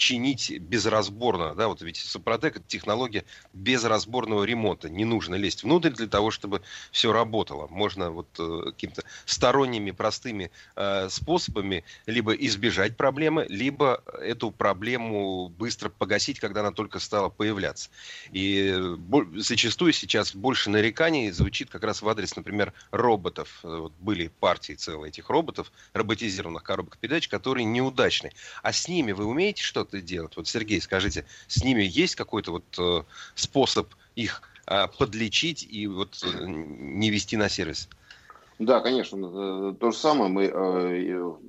чинить 0.00 0.58
безразборно, 0.58 1.54
да, 1.54 1.68
вот 1.68 1.82
ведь 1.82 1.98
Супротек 1.98 2.56
это 2.56 2.64
технология 2.66 3.22
безразборного 3.52 4.44
ремонта, 4.44 4.88
не 4.88 5.04
нужно 5.04 5.34
лезть 5.34 5.62
внутрь 5.62 5.90
для 5.90 6.06
того, 6.06 6.30
чтобы 6.30 6.62
все 6.90 7.12
работало, 7.12 7.66
можно 7.68 8.10
вот 8.10 8.28
э, 8.38 8.62
какими-то 8.70 9.04
сторонними 9.26 9.90
простыми 9.90 10.50
э, 10.74 11.08
способами 11.10 11.84
либо 12.06 12.32
избежать 12.32 12.96
проблемы, 12.96 13.44
либо 13.50 14.02
эту 14.22 14.50
проблему 14.50 15.50
быстро 15.50 15.90
погасить, 15.90 16.40
когда 16.40 16.60
она 16.60 16.72
только 16.72 16.98
стала 16.98 17.28
появляться. 17.28 17.90
И 18.32 18.74
зачастую 19.36 19.92
сейчас 19.92 20.34
больше 20.34 20.70
нареканий 20.70 21.30
звучит 21.30 21.68
как 21.68 21.84
раз 21.84 22.00
в 22.00 22.08
адрес, 22.08 22.36
например, 22.36 22.72
роботов. 22.90 23.60
Вот 23.62 23.92
были 24.00 24.28
партии 24.28 24.72
целые 24.72 25.10
этих 25.10 25.28
роботов, 25.28 25.70
роботизированных 25.92 26.62
коробок 26.62 26.96
передач, 26.96 27.28
которые 27.28 27.66
неудачны. 27.66 28.32
А 28.62 28.72
с 28.72 28.88
ними 28.88 29.12
вы 29.12 29.26
умеете 29.26 29.62
что-то 29.62 29.89
это 29.90 30.00
делать? 30.00 30.36
Вот, 30.36 30.48
Сергей, 30.48 30.80
скажите, 30.80 31.24
с 31.46 31.62
ними 31.62 31.82
есть 31.82 32.14
какой-то 32.14 32.52
вот 32.52 32.78
э, 32.78 33.02
способ 33.34 33.88
их 34.16 34.42
э, 34.66 34.86
подлечить 34.98 35.66
и 35.68 35.86
вот 35.86 36.22
э, 36.22 36.44
не 36.46 37.10
вести 37.10 37.36
на 37.36 37.48
сервис? 37.48 37.88
Да, 38.58 38.80
конечно. 38.80 39.16
Э, 39.16 39.74
то 39.78 39.90
же 39.90 39.96
самое 39.96 40.30
мы 40.30 40.48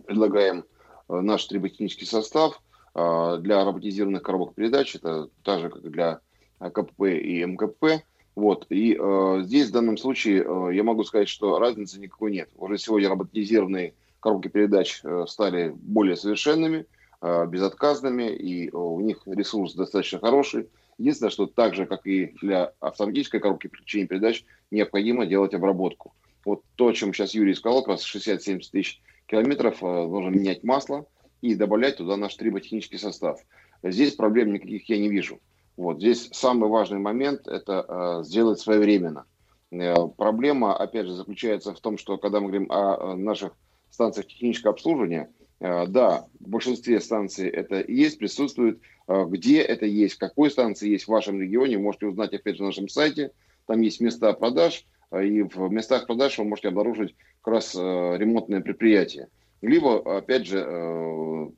предлагаем 0.06 0.66
наш 1.08 1.46
триботехнический 1.46 2.08
состав 2.08 2.62
э, 2.96 3.38
для 3.42 3.64
роботизированных 3.64 4.24
коробок 4.24 4.56
передач. 4.56 4.96
Это 4.96 5.30
та 5.44 5.60
же, 5.60 5.70
как 5.70 5.90
для 5.90 6.20
КПП 6.60 7.04
и 7.04 7.44
МКП. 7.44 8.04
Вот. 8.36 8.66
И 8.70 8.98
э, 9.00 9.40
здесь 9.44 9.70
в 9.70 9.74
данном 9.74 9.98
случае 9.98 10.44
э, 10.46 10.76
я 10.76 10.84
могу 10.84 11.04
сказать, 11.04 11.28
что 11.28 11.60
разницы 11.60 12.00
никакой 12.00 12.32
нет. 12.32 12.50
Уже 12.56 12.78
сегодня 12.78 13.10
роботизированные 13.10 13.94
коробки 14.20 14.48
передач 14.48 15.02
э, 15.04 15.26
стали 15.28 15.74
более 15.76 16.16
совершенными. 16.16 16.86
Безотказными, 17.22 18.32
и 18.32 18.68
э, 18.68 18.72
у 18.76 19.00
них 19.00 19.22
ресурс 19.26 19.76
достаточно 19.76 20.20
хороший. 20.20 20.70
Единственное, 20.98 21.30
что 21.30 21.46
так 21.46 21.76
же, 21.76 21.86
как 21.86 22.08
и 22.08 22.34
для 22.42 22.74
автоматической 22.80 23.40
коробки 23.40 23.68
переключения 23.68 24.08
передач, 24.08 24.44
необходимо 24.72 25.26
делать 25.26 25.54
обработку. 25.54 26.14
Вот 26.46 26.64
то, 26.76 26.88
о 26.88 26.94
чем 26.94 27.14
сейчас 27.14 27.36
Юрий 27.36 27.54
сказал, 27.54 27.84
как 27.84 27.90
раз 27.90 28.16
60-70 28.16 28.62
тысяч 28.72 29.02
километров, 29.28 29.84
э, 29.84 29.86
нужно 29.86 30.30
менять 30.30 30.64
масло 30.64 31.06
и 31.42 31.54
добавлять 31.54 31.98
туда 31.98 32.18
наш 32.18 32.36
триботехнический 32.36 32.98
состав. 32.98 33.40
Здесь 33.84 34.16
проблем 34.16 34.54
никаких 34.54 34.90
я 34.90 34.98
не 34.98 35.10
вижу. 35.10 35.40
Вот 35.78 35.98
здесь 35.98 36.28
самый 36.32 36.70
важный 36.70 37.00
момент– 37.00 37.42
это 37.48 37.86
э, 37.88 38.24
сделать 38.24 38.60
своевременно. 38.60 39.26
Э, 39.70 39.94
проблема, 40.18 40.76
опять 40.76 41.06
же, 41.06 41.14
заключается 41.14 41.74
в 41.76 41.80
том, 41.80 42.00
что 42.00 42.18
когда 42.18 42.40
мы 42.40 42.48
говорим 42.48 42.72
о, 42.72 43.12
о 43.12 43.16
наших 43.16 43.54
станциях 43.92 44.26
технического 44.26 44.74
обслуживания– 44.74 45.30
Э, 45.41 45.41
да, 45.62 46.26
в 46.40 46.50
большинстве 46.50 47.00
станций 47.00 47.48
это 47.48 47.84
есть, 47.88 48.18
присутствует. 48.18 48.82
Э, 49.12 49.26
где 49.28 49.62
это 49.62 49.86
есть, 49.86 50.16
какой 50.16 50.50
станции 50.50 50.90
есть 50.90 51.06
в 51.06 51.10
вашем 51.10 51.42
регионе, 51.42 51.78
можете 51.78 52.08
узнать 52.08 52.34
опять 52.34 52.56
же 52.56 52.62
на 52.62 52.68
нашем 52.68 52.88
сайте. 52.88 53.32
Там 53.68 53.82
есть 53.82 54.00
места 54.00 54.32
продаж, 54.34 54.86
э, 55.12 55.26
и 55.26 55.42
в 55.42 55.70
местах 55.70 56.08
продаж 56.08 56.38
вы 56.38 56.46
можете 56.46 56.70
обнаружить 56.70 57.16
как 57.42 57.56
раз 57.56 57.76
ремонтное 57.76 58.62
предприятие. 58.62 59.28
Либо, 59.62 60.18
опять 60.18 60.48
же, 60.48 61.52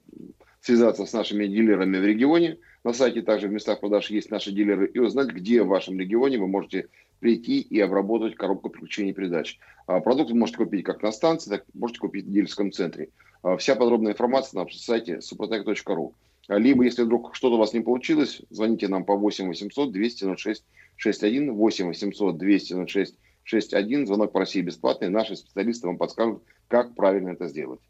связаться 0.62 1.06
с 1.06 1.14
нашими 1.14 1.46
дилерами 1.46 1.98
в 1.98 2.06
регионе. 2.06 2.58
На 2.84 2.94
сайте 2.94 3.22
также 3.22 3.48
в 3.48 3.52
местах 3.52 3.80
продаж 3.80 4.10
есть 4.10 4.32
наши 4.32 4.52
дилеры 4.52 4.88
и 4.88 5.00
узнать, 5.00 5.30
где 5.30 5.64
в 5.64 5.68
вашем 5.68 6.00
регионе 6.00 6.38
вы 6.38 6.48
можете 6.48 6.88
прийти 7.20 7.60
и 7.60 7.80
обработать 7.80 8.36
коробку 8.36 8.70
переключения 8.70 9.14
передач. 9.14 9.60
А 9.88 10.00
продукты 10.00 10.34
можете 10.36 10.58
купить 10.58 10.84
как 10.84 11.02
на 11.02 11.12
станции, 11.12 11.50
так 11.50 11.66
можете 11.74 12.00
купить 12.00 12.26
в 12.26 12.32
дилерском 12.32 12.72
центре. 12.72 13.10
А, 13.44 13.58
вся 13.58 13.76
подробная 13.76 14.14
информация 14.14 14.64
на 14.64 14.70
сайте 14.72 15.18
suprotec.ru. 15.18 16.14
А, 16.48 16.58
либо, 16.58 16.84
если 16.84 17.04
вдруг 17.04 17.36
что-то 17.36 17.56
у 17.56 17.60
вас 17.60 17.74
не 17.74 17.82
получилось, 17.82 18.42
звоните 18.50 18.88
нам 18.88 19.06
по 19.06 19.16
8 19.16 19.48
800 19.48 19.92
200 19.92 20.36
06 20.38 20.64
61, 20.96 21.54
8 21.54 21.88
800 21.88 22.38
200 22.38 22.88
06 22.88 23.16
61. 23.44 24.08
Звонок 24.08 24.32
по 24.32 24.40
России 24.40 24.62
бесплатный. 24.62 25.10
Наши 25.10 25.36
специалисты 25.36 25.88
вам 25.88 25.98
подскажут, 25.98 26.42
как 26.70 26.96
правильно 26.96 27.30
это 27.30 27.48
сделать. 27.48 27.82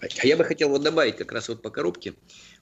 А 0.00 0.26
я 0.26 0.36
бы 0.36 0.44
хотел 0.44 0.70
вот 0.70 0.82
добавить 0.82 1.16
как 1.16 1.30
раз 1.30 1.48
вот 1.48 1.62
по 1.62 1.70
коробке, 1.70 2.14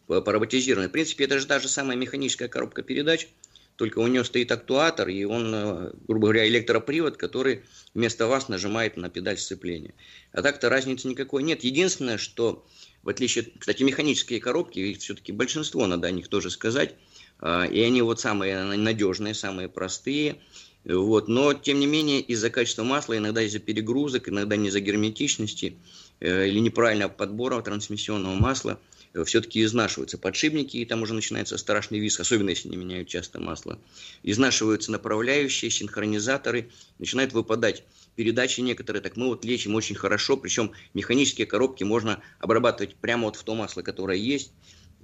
по, 0.06 0.20
роботизированной. 0.20 0.88
В 0.88 0.92
принципе, 0.92 1.24
это 1.24 1.38
же 1.38 1.46
та 1.46 1.60
же 1.60 1.68
самая 1.68 1.96
механическая 1.96 2.48
коробка 2.48 2.82
передач– 2.82 3.28
только 3.80 4.00
у 4.00 4.06
него 4.06 4.24
стоит 4.24 4.52
актуатор, 4.52 5.08
и 5.08 5.24
он, 5.24 5.54
э, 5.54 5.92
грубо 6.06 6.26
говоря, 6.26 6.46
электропривод, 6.46 7.16
который 7.16 7.62
вместо 7.94 8.26
вас 8.26 8.50
нажимает 8.50 8.98
на 8.98 9.08
педаль 9.08 9.38
сцепления. 9.38 9.94
А 10.32 10.42
так-то 10.42 10.68
разницы 10.68 11.08
никакой 11.08 11.42
нет. 11.42 11.64
Единственное, 11.64 12.18
что, 12.18 12.66
в 13.02 13.08
отличие, 13.08 13.46
кстати, 13.58 13.82
механические 13.82 14.38
коробки, 14.38 14.80
их 14.80 14.98
все-таки 14.98 15.32
большинство, 15.32 15.86
надо 15.86 16.08
о 16.08 16.10
них 16.10 16.28
тоже 16.28 16.50
сказать, 16.50 16.94
а, 17.38 17.64
и 17.64 17.80
они 17.80 18.02
вот 18.02 18.20
самые 18.20 18.64
надежные, 18.64 19.32
самые 19.32 19.70
простые, 19.70 20.36
вот. 20.84 21.28
Но, 21.28 21.54
тем 21.54 21.80
не 21.80 21.86
менее, 21.86 22.20
из-за 22.20 22.50
качества 22.50 22.82
масла, 22.82 23.16
иногда 23.16 23.40
из-за 23.40 23.60
перегрузок, 23.60 24.28
иногда 24.28 24.56
не 24.56 24.68
из-за 24.68 24.80
герметичности 24.80 25.78
э, 26.20 26.48
или 26.48 26.58
неправильного 26.58 27.08
подбора 27.10 27.62
трансмиссионного 27.62 28.34
масла– 28.34 28.78
все-таки 29.24 29.62
изнашиваются 29.62 30.18
подшипники, 30.18 30.76
и 30.76 30.84
там 30.84 31.02
уже 31.02 31.14
начинается 31.14 31.58
страшный 31.58 31.98
визг, 31.98 32.20
особенно 32.20 32.50
если 32.50 32.68
не 32.68 32.76
меняют 32.76 33.08
часто 33.08 33.40
масло. 33.40 33.78
Изнашиваются 34.22 34.92
направляющие, 34.92 35.70
синхронизаторы, 35.70 36.70
начинают 36.98 37.32
выпадать 37.32 37.84
передачи 38.14 38.60
некоторые, 38.60 39.02
так 39.02 39.16
мы 39.16 39.26
вот 39.26 39.44
лечим 39.44 39.74
очень 39.74 39.96
хорошо, 39.96 40.36
причем 40.36 40.72
механические 40.94 41.46
коробки 41.46 41.84
можно 41.84 42.22
обрабатывать 42.38 42.96
прямо 42.96 43.24
вот 43.24 43.36
в 43.36 43.42
то 43.42 43.54
масло, 43.54 43.82
которое 43.82 44.18
есть, 44.18 44.52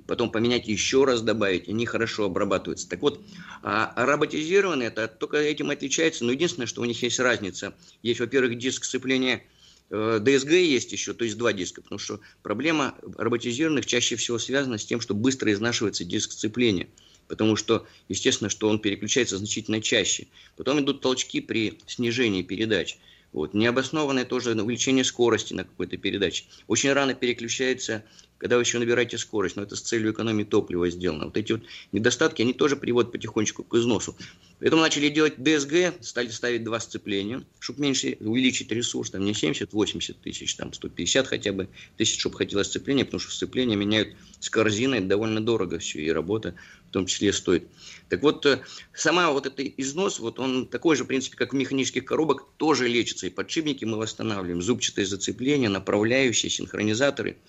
потом 0.07 0.31
поменять 0.31 0.69
еще 0.69 1.05
раз 1.05 1.23
добавить, 1.23 1.69
они 1.69 1.87
хорошо 1.87 2.27
обрабатываются. 2.27 2.89
Так 2.89 3.01
вот, 3.01 3.25
а 3.63 3.93
роботизированные, 3.97 4.89
это 4.89 5.09
только 5.09 5.39
этим 5.39 5.71
отличается, 5.71 6.25
но 6.25 6.33
единственное, 6.33 6.67
что 6.67 6.83
у 6.83 6.85
них 6.85 7.03
есть 7.03 7.19
разница. 7.19 7.75
Есть, 8.03 8.21
во-первых, 8.21 8.59
диск 8.59 8.85
сцепления– 8.85 9.43
Э, 9.91 10.21
есть 10.25 10.93
еще, 10.93 11.15
то 11.15 11.25
есть 11.25 11.37
два 11.39 11.53
диска, 11.53 11.83
потому 11.83 11.99
что 11.99 12.21
проблема 12.43 12.95
роботизированных 13.17 13.87
чаще 13.87 14.17
всего 14.17 14.39
связана 14.39 14.79
с 14.79 14.85
тем, 14.85 15.01
что 15.01 15.15
быстро 15.15 15.53
изнашивается 15.53 16.05
диск 16.05 16.33
сцепления, 16.33 16.89
потому 17.29 17.57
что, 17.57 17.87
естественно, 18.09 18.51
что 18.51 18.69
он 18.69 18.81
переключается 18.81 19.39
значительно 19.39 19.81
чаще. 19.81 20.27
Потом 20.57 20.81
идут 20.81 21.01
толчки 21.01 21.41
при 21.41 21.79
снижении 21.87 22.43
передач. 22.43 22.99
Вот. 23.37 23.53
Необоснованное 23.53 24.25
тоже 24.25 24.53
увеличение 24.53 25.05
скорости 25.05 25.53
на 25.53 25.65
какой-то 25.65 25.99
передаче. 25.99 26.45
Очень 26.69 26.95
рано 26.95 27.13
переключается 27.13 28.03
когда 28.39 28.57
вы 28.57 28.63
еще 28.63 28.79
набираете 28.79 29.19
скорость, 29.19 29.57
но 29.57 29.63
это 29.63 29.77
с 29.77 29.81
целью 29.81 30.13
экономии 30.13 30.45
топлива 30.45 30.89
сделано. 30.91 31.27
Вот 31.27 31.37
эти 31.37 31.53
вот 31.53 31.63
недостатки, 31.93 32.43
они 32.43 32.53
тоже 32.53 32.77
приводят 32.77 33.13
потихонечку 33.13 33.65
к 33.65 33.75
износу. 33.75 34.17
Поэтому 34.59 34.83
начали 34.83 35.09
делать 35.09 35.35
ДСГ, 35.39 36.03
стали 36.03 36.29
ставить 36.29 36.65
два 36.65 36.81
сцепления, 36.81 37.43
чтобы 37.59 37.81
меньше 37.81 38.17
увеличить 38.21 38.71
ресурс, 38.73 39.11
там 39.11 39.25
не 39.25 39.33
70-80 39.33 40.17
тысяч, 40.23 40.55
там 40.55 40.73
150 40.73 41.27
хотя 41.27 41.53
бы 41.53 41.69
тысяч, 41.97 42.21
чтобы 42.21 42.37
хотелось 42.37 42.69
сцепление, 42.69 43.05
потому 43.05 43.21
что 43.21 43.33
сцепление 43.33 43.77
меняют 43.77 44.17
с 44.41 44.51
корзиной, 44.51 45.01
довольно 45.01 45.41
дорого 45.41 45.79
все, 45.79 46.01
и 46.01 46.11
работа 46.11 46.55
том 46.97 47.07
числе 47.07 47.33
стоит. 47.33 47.69
Так 48.09 48.23
вот, 48.23 48.45
э, 48.47 48.61
сама 48.95 49.31
вот 49.31 49.47
этот 49.47 49.61
износ, 49.77 50.19
вот 50.19 50.39
он 50.39 50.67
такой 50.67 50.97
же, 50.97 51.05
в 51.05 51.07
принципе, 51.07 51.37
как 51.37 51.53
в 51.53 51.57
механических 51.57 52.05
коробок, 52.05 52.47
тоже 52.57 52.89
лечится, 52.89 53.27
и 53.27 53.31
подшипники 53.31 53.85
мы 53.85 53.97
восстанавливаем, 53.97 54.63
зубчатые 54.63 55.07
зацепления, 55.07 55.69
направляющие, 55.69 56.51
синхронизаторы– 56.51 57.37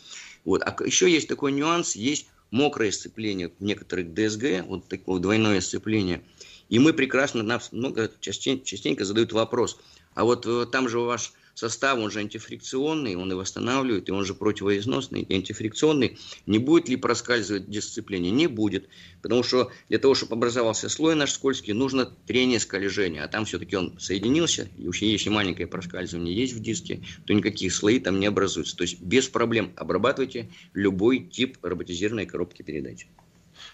вот. 0.48 0.62
А 0.64 0.74
еще 0.86 1.12
есть 1.12 1.28
такой 1.28 1.52
нюанс, 1.52 1.98
есть 1.98 2.28
мокрое 2.52 2.92
сцепление 2.92 3.52
в 3.60 3.62
некоторых 3.62 4.14
ДСГ, 4.14 4.66
вот 4.66 4.88
такое 4.88 5.20
двойное 5.20 5.60
сцепление. 5.60 6.24
И 6.70 6.80
мы 6.80 6.94
прекрасно, 6.94 7.44
нас 7.44 7.74
много 7.74 8.10
частенько, 8.22 8.66
частенько 8.66 9.04
задают 9.04 9.34
вопрос, 9.34 9.78
а 10.16 10.24
вот 10.24 10.46
э, 10.46 10.66
там 10.72 10.88
же 10.88 11.00
ваш 11.00 11.34
состав, 11.58 11.98
он 12.00 12.12
же 12.12 12.20
антифрикционный, 12.20 13.16
он 13.16 13.32
и 13.32 13.36
восстанавливает, 13.36 14.10
и 14.10 14.12
он 14.12 14.26
же 14.26 14.34
противоизносный, 14.34 15.22
и 15.22 15.36
антифрикционный. 15.36 16.18
Не 16.46 16.60
будет 16.60 16.88
ли 16.90 16.96
проскальзывать 16.96 17.70
дисциплине? 17.70 18.32
Не 18.32 18.48
будет. 18.48 18.88
Потому 19.22 19.44
что 19.44 19.72
для 19.90 19.98
того, 19.98 20.14
чтобы 20.14 20.36
образовался 20.36 20.90
слой 20.90 21.16
наш 21.16 21.32
скользкий, 21.32 21.74
нужно 21.74 22.06
трение 22.06 22.60
скольжения. 22.60 23.24
А 23.24 23.28
там 23.28 23.46
все-таки 23.46 23.76
он 23.76 24.00
соединился, 24.00 24.70
и 24.78 25.06
если 25.06 25.30
маленькое 25.30 25.68
проскальзывание 25.68 26.36
есть 26.36 26.54
в 26.54 26.60
диске, 26.60 27.02
то 27.26 27.34
никаких 27.34 27.74
слои 27.74 28.00
там 28.00 28.20
не 28.20 28.28
образуются. 28.28 28.78
То 28.78 28.84
есть 28.84 29.02
без 29.02 29.28
проблем 29.28 29.74
обрабатывайте 29.76 30.50
любой 30.74 31.20
тип 31.20 31.58
роботизированной 31.64 32.26
коробки 32.26 32.62
передач. 32.62 33.08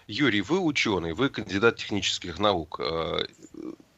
Юрий, 0.06 0.40
вы 0.40 0.60
ученый, 0.60 1.12
вы 1.12 1.28
кандидат 1.28 1.76
технических 1.76 2.38
наук. 2.38 2.80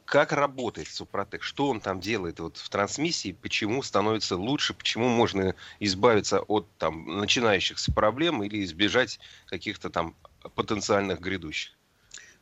Э, 0.07 0.11
как 0.11 0.33
работает 0.33 0.89
Супротек? 0.89 1.43
Что 1.43 1.69
он 1.69 1.81
там 1.81 2.01
делает 2.01 2.41
вот 2.41 2.57
в 2.57 2.69
трансмиссии? 2.69 3.33
Почему 3.33 3.83
становится 3.83 4.37
лучше? 4.37 4.75
Почему 4.75 5.09
можно 5.09 5.55
избавиться 5.81 6.41
от 6.41 6.67
там, 6.79 7.19
начинающихся 7.19 7.93
проблем 7.93 8.43
или 8.43 8.65
избежать 8.65 9.19
каких-то 9.47 9.91
там 9.91 10.15
потенциальных 10.55 11.21
грядущих? 11.21 11.73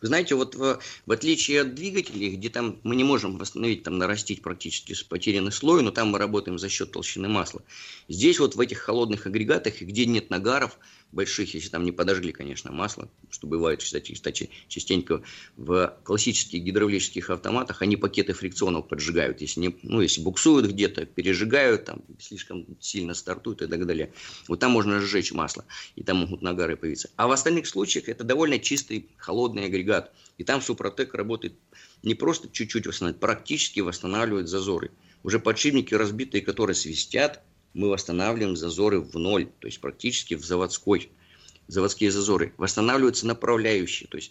Вы 0.00 0.08
знаете, 0.08 0.34
вот 0.34 0.54
в, 0.54 0.80
в 1.06 1.12
отличие 1.12 1.62
от 1.62 1.74
двигателей, 1.74 2.36
где 2.36 2.50
там 2.50 2.78
мы 2.82 2.94
не 2.94 3.04
можем 3.04 3.38
восстановить, 3.38 3.84
там 3.84 3.96
нарастить 3.96 4.42
практически 4.42 4.94
потерянный 5.08 5.52
слой, 5.52 5.82
но 5.82 5.92
там 5.92 6.08
мы 6.08 6.18
работаем 6.18 6.58
за 6.58 6.68
счет 6.68 6.92
толщины 6.92 7.28
масла. 7.28 7.62
Здесь 8.06 8.38
вот 8.38 8.54
в 8.54 8.60
этих 8.60 8.80
холодных 8.80 9.26
агрегатах, 9.26 9.80
где 9.80 10.04
нет 10.04 10.28
нагаров, 10.28 10.78
больших, 11.14 11.54
если 11.54 11.68
там 11.68 11.84
не 11.84 11.92
подожгли, 11.92 12.32
конечно, 12.32 12.72
масло, 12.72 13.08
что 13.30 13.46
бывает, 13.46 13.80
кстати, 13.80 14.12
кстати, 14.12 14.50
частенько 14.68 15.22
в 15.56 15.96
классических 16.02 16.62
гидравлических 16.62 17.30
автоматах 17.30 17.82
они 17.82 17.96
пакеты 17.96 18.32
фрикционов 18.32 18.88
поджигают, 18.88 19.40
если, 19.40 19.60
не, 19.60 19.76
ну, 19.82 20.00
если 20.00 20.20
буксуют 20.20 20.66
где-то, 20.66 21.06
пережигают, 21.06 21.86
там, 21.86 22.02
слишком 22.20 22.66
сильно 22.80 23.14
стартуют 23.14 23.62
и 23.62 23.66
так 23.66 23.86
далее. 23.86 24.12
Вот 24.48 24.60
там 24.60 24.72
можно 24.72 25.00
сжечь 25.00 25.32
масло, 25.32 25.64
и 25.96 26.02
там 26.02 26.18
могут 26.18 26.42
нагары 26.42 26.76
появиться. 26.76 27.10
А 27.16 27.28
в 27.28 27.32
остальных 27.32 27.66
случаях 27.66 28.08
это 28.08 28.24
довольно 28.24 28.58
чистый 28.58 29.08
холодный 29.16 29.66
агрегат, 29.66 30.12
и 30.36 30.44
там 30.44 30.60
Супротек 30.60 31.14
работает 31.14 31.54
не 32.02 32.14
просто 32.14 32.48
чуть-чуть 32.50 32.86
восстанавливает, 32.86 33.20
практически 33.20 33.80
восстанавливает 33.80 34.48
зазоры. 34.48 34.90
Уже 35.22 35.38
подшипники 35.38 35.94
разбитые, 35.94 36.42
которые 36.42 36.74
свистят, 36.74 37.42
мы 37.74 37.90
восстанавливаем 37.90 38.56
зазоры 38.56 39.00
в 39.00 39.14
ноль, 39.18 39.46
то 39.58 39.66
есть 39.66 39.80
практически 39.80 40.34
в 40.34 40.44
заводской, 40.44 41.10
заводские 41.66 42.10
зазоры. 42.10 42.54
Восстанавливаются 42.56 43.26
направляющие, 43.26 44.08
то 44.08 44.16
есть 44.16 44.30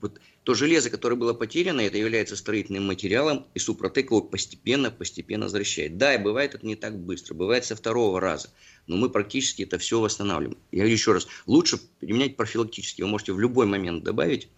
вот 0.00 0.20
то 0.42 0.54
железо, 0.54 0.90
которое 0.90 1.14
было 1.14 1.32
потеряно, 1.32 1.80
это 1.80 1.96
является 1.96 2.36
строительным 2.36 2.86
материалом, 2.86 3.46
и 3.54 3.60
Супротек 3.60 4.06
его 4.06 4.20
постепенно-постепенно 4.20 5.44
возвращает. 5.44 5.96
Да, 5.96 6.14
и 6.14 6.18
бывает 6.18 6.54
это 6.56 6.66
не 6.66 6.74
так 6.74 6.98
быстро, 6.98 7.34
бывает 7.34 7.64
со 7.64 7.76
второго 7.76 8.20
раза, 8.20 8.50
но 8.88 8.96
мы 8.96 9.08
практически 9.08 9.62
это 9.62 9.78
все 9.78 10.00
восстанавливаем. 10.00 10.58
Я 10.72 10.78
говорю 10.78 10.92
еще 10.92 11.12
раз, 11.12 11.28
лучше 11.46 11.78
применять 12.00 12.36
профилактически, 12.36 13.02
вы 13.02 13.08
можете 13.08 13.32
в 13.32 13.38
любой 13.38 13.66
момент 13.66 14.02
добавить, 14.02 14.48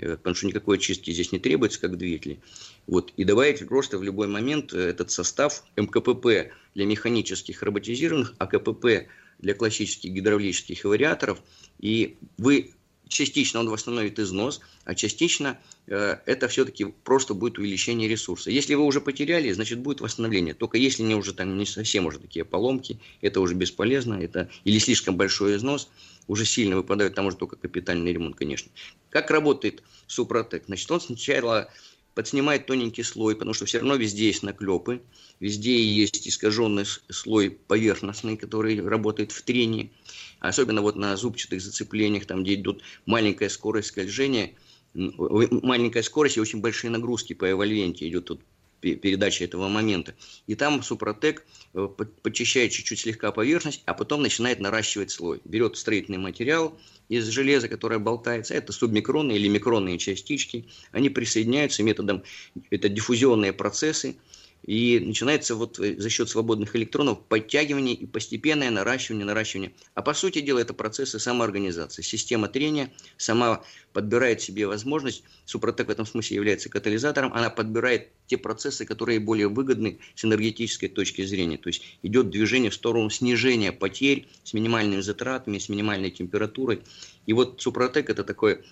потому 0.00 0.34
что 0.34 0.46
никакой 0.46 0.78
очистки 0.78 1.10
здесь 1.10 1.32
не 1.32 1.38
требуется, 1.38 1.80
как 1.80 1.96
двигатели. 1.96 2.40
Вот, 2.86 3.12
и 3.16 3.24
добавить 3.24 3.66
просто 3.66 3.98
в 3.98 4.02
любой 4.02 4.28
момент 4.28 4.72
э, 4.72 4.78
этот 4.78 5.10
состав 5.10 5.64
МКПП 5.76 6.52
для 6.74 6.86
механических 6.86 7.62
роботизированных, 7.62 8.34
а 8.38 8.46
КПП 8.46 9.08
для 9.38 9.54
классических 9.54 10.10
гидравлических 10.10 10.84
вариаторов. 10.84 11.42
И 11.78 12.16
вы 12.36 12.72
частично 13.10 13.60
он 13.60 13.68
восстановит 13.68 14.18
износ, 14.18 14.60
а 14.84 14.94
частично 14.94 15.58
э, 15.86 16.16
это 16.24 16.48
все-таки 16.48 16.86
просто 17.04 17.34
будет 17.34 17.58
увеличение 17.58 18.08
ресурса. 18.08 18.50
Если 18.50 18.74
вы 18.74 18.84
уже 18.84 19.00
потеряли, 19.00 19.52
значит 19.52 19.80
будет 19.80 20.00
восстановление. 20.00 20.54
Только 20.54 20.78
если 20.78 21.02
не 21.02 21.14
уже 21.14 21.34
там 21.34 21.58
не 21.58 21.66
совсем 21.66 22.06
уже 22.06 22.18
такие 22.18 22.44
поломки, 22.44 22.98
это 23.20 23.40
уже 23.40 23.54
бесполезно, 23.54 24.14
это 24.14 24.48
или 24.64 24.78
слишком 24.78 25.16
большой 25.16 25.56
износ, 25.56 25.90
уже 26.30 26.44
сильно 26.44 26.76
выпадают, 26.76 27.16
там 27.16 27.26
уже 27.26 27.36
только 27.36 27.56
капитальный 27.56 28.12
ремонт, 28.12 28.36
конечно. 28.36 28.70
Как 29.10 29.32
работает 29.32 29.82
Супротек? 30.06 30.62
Значит, 30.66 30.88
он 30.92 31.00
сначала 31.00 31.68
подснимает 32.14 32.66
тоненький 32.66 33.02
слой, 33.02 33.34
потому 33.34 33.52
что 33.52 33.64
все 33.64 33.78
равно 33.78 33.96
везде 33.96 34.26
есть 34.28 34.44
наклепы, 34.44 35.02
везде 35.40 35.82
есть 35.82 36.28
искаженный 36.28 36.84
слой 37.08 37.50
поверхностный, 37.50 38.36
который 38.36 38.80
работает 38.80 39.32
в 39.32 39.42
трении. 39.42 39.90
Особенно 40.38 40.82
вот 40.82 40.94
на 40.94 41.16
зубчатых 41.16 41.60
зацеплениях, 41.60 42.26
там, 42.26 42.44
где 42.44 42.54
идет 42.54 42.80
маленькая 43.06 43.48
скорость 43.48 43.88
скольжения, 43.88 44.54
маленькая 44.94 46.04
скорость 46.04 46.36
и 46.36 46.40
очень 46.40 46.60
большие 46.60 46.92
нагрузки 46.92 47.32
по 47.32 47.50
эвольвенте 47.50 48.06
идет 48.06 48.26
тут 48.26 48.40
передача 48.80 49.44
этого 49.44 49.68
момента. 49.68 50.14
И 50.46 50.54
там 50.54 50.82
Супротек 50.82 51.44
э, 51.74 51.88
подчищает 52.22 52.72
чуть-чуть 52.72 52.98
слегка 52.98 53.32
поверхность, 53.32 53.82
а 53.86 53.94
потом 53.94 54.22
начинает 54.22 54.60
наращивать 54.60 55.10
слой. 55.10 55.40
Берет 55.44 55.76
строительный 55.76 56.18
материал 56.18 56.78
из 57.08 57.26
железа, 57.26 57.68
которое 57.68 57.98
болтается, 57.98 58.54
это 58.54 58.72
субмикронные 58.72 59.38
или 59.38 59.48
микронные 59.48 59.98
частички, 59.98 60.66
они 60.92 61.10
присоединяются 61.10 61.82
методом, 61.82 62.22
это 62.70 62.88
диффузионные 62.88 63.52
процессы, 63.52 64.16
и 64.62 65.00
начинается 65.00 65.54
вот 65.54 65.78
э, 65.78 65.96
за 65.98 66.10
счет 66.10 66.28
свободных 66.28 66.76
электронов 66.76 67.24
подтягивание 67.26 67.94
и 67.94 68.06
постепенное 68.06 68.70
наращивание, 68.70 69.24
наращивание. 69.24 69.72
А 69.94 70.02
по 70.02 70.14
сути 70.14 70.40
дела 70.40 70.58
это 70.58 70.74
процессы 70.74 71.18
самоорганизации. 71.18 72.02
Система 72.02 72.48
трения 72.48 72.92
сама 73.16 73.62
подбирает 73.92 74.40
себе 74.40 74.66
возможность, 74.66 75.24
Супротек 75.44 75.88
в 75.88 75.90
этом 75.90 76.06
смысле 76.06 76.36
является 76.36 76.68
катализатором, 76.68 77.32
она 77.32 77.50
подбирает 77.50 78.10
те 78.26 78.36
процессы, 78.36 78.84
которые 78.84 79.18
более 79.18 79.48
выгодны 79.48 79.98
с 80.14 80.24
энергетической 80.24 80.88
точки 80.88 81.22
зрения. 81.24 81.56
То 81.56 81.68
есть 81.68 81.82
идет 82.02 82.30
движение 82.30 82.70
в 82.70 82.74
сторону 82.74 83.10
снижения 83.10 83.72
потерь 83.72 84.28
с 84.44 84.52
минимальными 84.52 85.00
затратами, 85.00 85.58
с 85.58 85.68
минимальной 85.68 86.10
температурой. 86.10 86.82
И 87.26 87.32
вот 87.32 87.60
Супротек 87.60 88.10
это 88.10 88.22
такое 88.24 88.62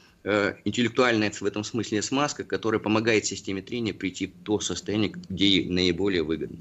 интеллектуальная 0.64 1.30
в 1.30 1.42
этом 1.42 1.64
смысле 1.64 2.02
смазка, 2.02 2.44
которая 2.44 2.80
помогает 2.80 3.26
системе 3.26 3.62
трения 3.62 3.94
прийти 3.94 4.26
в 4.26 4.42
то 4.44 4.60
состояние, 4.60 5.10
где 5.10 5.48
ей 5.48 5.68
наиболее 5.68 6.22
выгодно. 6.22 6.58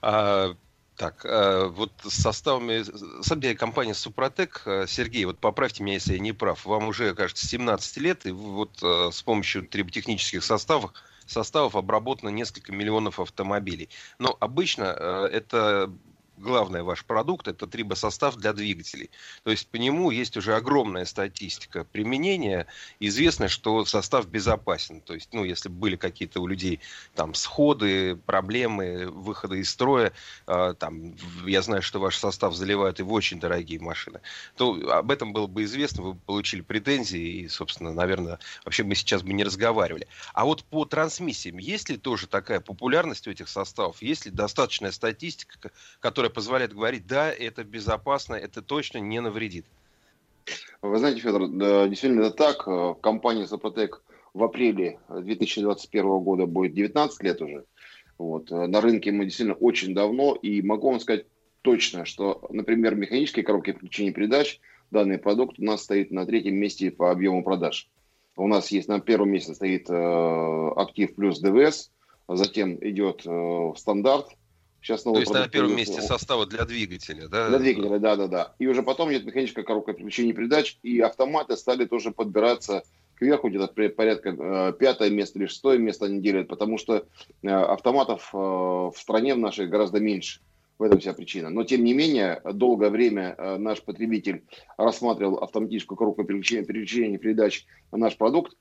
А, 0.00 0.54
так, 0.96 1.24
а, 1.24 1.68
вот 1.68 1.92
с 2.02 2.22
составами, 2.22 2.84
на 3.16 3.22
самом 3.22 3.42
деле, 3.42 3.54
компания 3.54 3.94
Супротек, 3.94 4.62
э, 4.64 4.86
Сергей, 4.88 5.24
вот 5.24 5.38
поправьте 5.38 5.82
меня, 5.82 5.94
если 5.94 6.14
я 6.14 6.18
не 6.18 6.32
прав, 6.32 6.64
вам 6.64 6.88
уже, 6.88 7.14
кажется, 7.14 7.46
17 7.46 7.96
лет, 7.98 8.26
и 8.26 8.30
вот 8.30 8.78
с 8.80 9.22
помощью 9.22 9.66
триботехнических 9.66 10.42
составов 10.42 10.92
составов 11.26 11.76
обработано 11.76 12.30
несколько 12.30 12.72
миллионов 12.72 13.20
автомобилей. 13.20 13.90
Но 14.18 14.34
обычно 14.40 14.84
это 14.84 15.92
главный 16.38 16.82
ваш 16.82 17.04
продукт, 17.04 17.48
это 17.48 17.66
трибосостав 17.66 18.36
для 18.36 18.52
двигателей. 18.52 19.10
То 19.44 19.50
есть 19.50 19.68
по 19.68 19.76
нему 19.76 20.10
есть 20.10 20.36
уже 20.36 20.54
огромная 20.54 21.04
статистика 21.04 21.84
применения. 21.84 22.66
Известно, 23.00 23.48
что 23.48 23.84
состав 23.84 24.26
безопасен. 24.28 25.00
То 25.00 25.14
есть, 25.14 25.32
ну, 25.32 25.44
если 25.44 25.68
были 25.68 25.96
какие-то 25.96 26.40
у 26.40 26.46
людей 26.46 26.80
там 27.14 27.34
сходы, 27.34 28.16
проблемы, 28.16 29.06
выходы 29.10 29.60
из 29.60 29.70
строя, 29.70 30.12
э, 30.46 30.74
там, 30.78 31.14
я 31.46 31.62
знаю, 31.62 31.82
что 31.82 32.00
ваш 32.00 32.16
состав 32.16 32.54
заливают 32.54 33.00
и 33.00 33.02
в 33.02 33.12
очень 33.12 33.40
дорогие 33.40 33.80
машины, 33.80 34.20
то 34.56 34.74
об 34.90 35.10
этом 35.10 35.32
было 35.32 35.46
бы 35.46 35.64
известно, 35.64 36.02
вы 36.02 36.12
бы 36.14 36.20
получили 36.20 36.60
претензии, 36.60 37.20
и, 37.20 37.48
собственно, 37.48 37.92
наверное, 37.92 38.38
вообще 38.64 38.84
мы 38.84 38.94
сейчас 38.94 39.22
бы 39.22 39.32
не 39.32 39.44
разговаривали. 39.44 40.06
А 40.34 40.44
вот 40.44 40.64
по 40.64 40.84
трансмиссиям, 40.84 41.58
есть 41.58 41.88
ли 41.88 41.96
тоже 41.96 42.26
такая 42.26 42.60
популярность 42.60 43.26
у 43.26 43.30
этих 43.30 43.48
составов? 43.48 44.02
Есть 44.02 44.26
ли 44.26 44.30
достаточная 44.30 44.92
статистика, 44.92 45.70
которая 46.00 46.27
которая 46.28 46.34
позволяет 46.34 46.74
говорить, 46.74 47.06
да, 47.06 47.32
это 47.32 47.64
безопасно, 47.64 48.34
это 48.34 48.62
точно 48.62 48.98
не 48.98 49.20
навредит. 49.20 49.64
Вы 50.82 50.98
знаете, 50.98 51.20
Федор, 51.20 51.48
действительно 51.88 52.26
это 52.26 52.36
так. 52.36 52.68
Э, 52.68 52.94
компания 53.00 53.46
Сопротек 53.46 54.02
в 54.34 54.42
апреле 54.42 54.98
2021 55.08 56.18
года 56.20 56.46
будет 56.46 56.74
19 56.74 57.22
лет 57.22 57.42
уже. 57.42 57.64
Вот. 58.18 58.50
Э, 58.52 58.66
на 58.66 58.80
рынке 58.80 59.10
мы 59.10 59.24
действительно 59.24 59.56
очень 59.56 59.94
давно, 59.94 60.34
и 60.34 60.62
могу 60.62 60.90
вам 60.90 61.00
сказать 61.00 61.26
точно, 61.62 62.04
что, 62.04 62.46
например, 62.50 62.94
механические 62.94 63.44
коробки 63.44 63.72
включения 63.72 64.12
передач, 64.12 64.60
данный 64.90 65.18
продукт 65.18 65.58
у 65.58 65.64
нас 65.64 65.82
стоит 65.82 66.10
на 66.10 66.26
третьем 66.26 66.56
месте 66.56 66.90
по 66.90 67.10
объему 67.10 67.42
продаж. 67.42 67.88
У 68.36 68.46
нас 68.46 68.70
есть 68.70 68.88
на 68.88 69.00
первом 69.00 69.30
месте 69.30 69.54
стоит 69.54 69.90
э, 69.90 70.72
Актив 70.76 71.14
плюс 71.14 71.40
ДВС, 71.40 71.90
затем 72.28 72.76
идет 72.80 73.22
э, 73.26 73.72
стандарт, 73.76 74.37
Сейчас 74.88 75.04
новый 75.04 75.16
То 75.16 75.20
есть 75.20 75.34
на 75.34 75.48
первом 75.48 75.76
месте 75.76 76.00
состава 76.00 76.46
для 76.46 76.64
двигателя, 76.64 77.28
да? 77.28 77.50
Для 77.50 77.58
двигателя, 77.58 77.98
да, 77.98 78.16
да, 78.16 78.26
да. 78.26 78.54
И 78.58 78.66
уже 78.66 78.82
потом 78.82 79.12
идет 79.12 79.26
механическая 79.26 79.62
коробка 79.62 79.92
переключения 79.92 80.32
передач, 80.32 80.78
и 80.82 80.98
автоматы 81.00 81.58
стали 81.58 81.84
тоже 81.84 82.10
подбираться 82.10 82.84
кверху, 83.16 83.50
где-то 83.50 83.66
порядка 83.90 84.30
э, 84.30 84.72
пятое 84.78 85.10
место 85.10 85.38
или 85.38 85.44
шестое 85.44 85.78
место 85.78 86.06
они 86.06 86.22
делят, 86.22 86.48
потому 86.48 86.78
что 86.78 87.04
э, 87.42 87.48
автоматов 87.50 88.30
э, 88.32 88.38
в 88.38 88.94
стране 88.96 89.34
в 89.34 89.38
нашей 89.38 89.66
гораздо 89.66 90.00
меньше. 90.00 90.40
В 90.78 90.84
этом 90.84 91.00
вся 91.00 91.12
причина. 91.12 91.50
Но, 91.50 91.64
тем 91.64 91.84
не 91.84 91.92
менее, 91.92 92.40
долгое 92.44 92.88
время 92.88 93.36
наш 93.58 93.82
потребитель 93.82 94.44
рассматривал 94.78 95.38
автоматическую 95.38 95.98
коробку 95.98 96.24
переключения, 96.24 96.64
переключения 96.64 97.18
передач 97.18 97.66
на 97.90 97.98
наш 97.98 98.16
продукт, 98.16 98.56